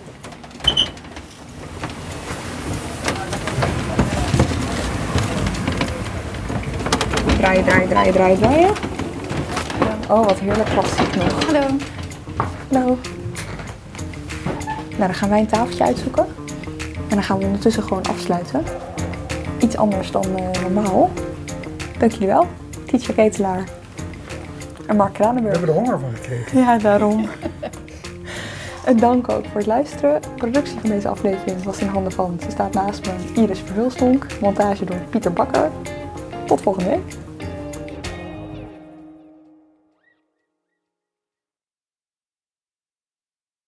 [7.41, 8.69] Draaien, draaien, draaien, draaien, draaien.
[10.09, 11.45] Oh, wat heerlijk klassiek nog.
[11.45, 11.67] Hallo.
[12.71, 12.97] Hallo.
[14.97, 16.25] Nou, dan gaan wij een tafeltje uitzoeken.
[16.85, 18.63] En dan gaan we ondertussen gewoon afsluiten.
[19.59, 21.09] Iets anders dan eh, normaal.
[21.97, 22.47] Dank jullie wel.
[22.85, 23.63] Tietje Ketelaar.
[24.87, 25.57] En Mark We Kranenburg.
[25.57, 26.59] hebben er honger van gekregen.
[26.59, 27.29] Ja, daarom.
[28.85, 30.21] en dank ook voor het luisteren.
[30.21, 34.25] De productie van deze aflevering was in handen van, ze staat naast me, Iris Verhulstonk.
[34.41, 35.69] Montage door Pieter Bakker.
[36.45, 37.20] Tot volgende week.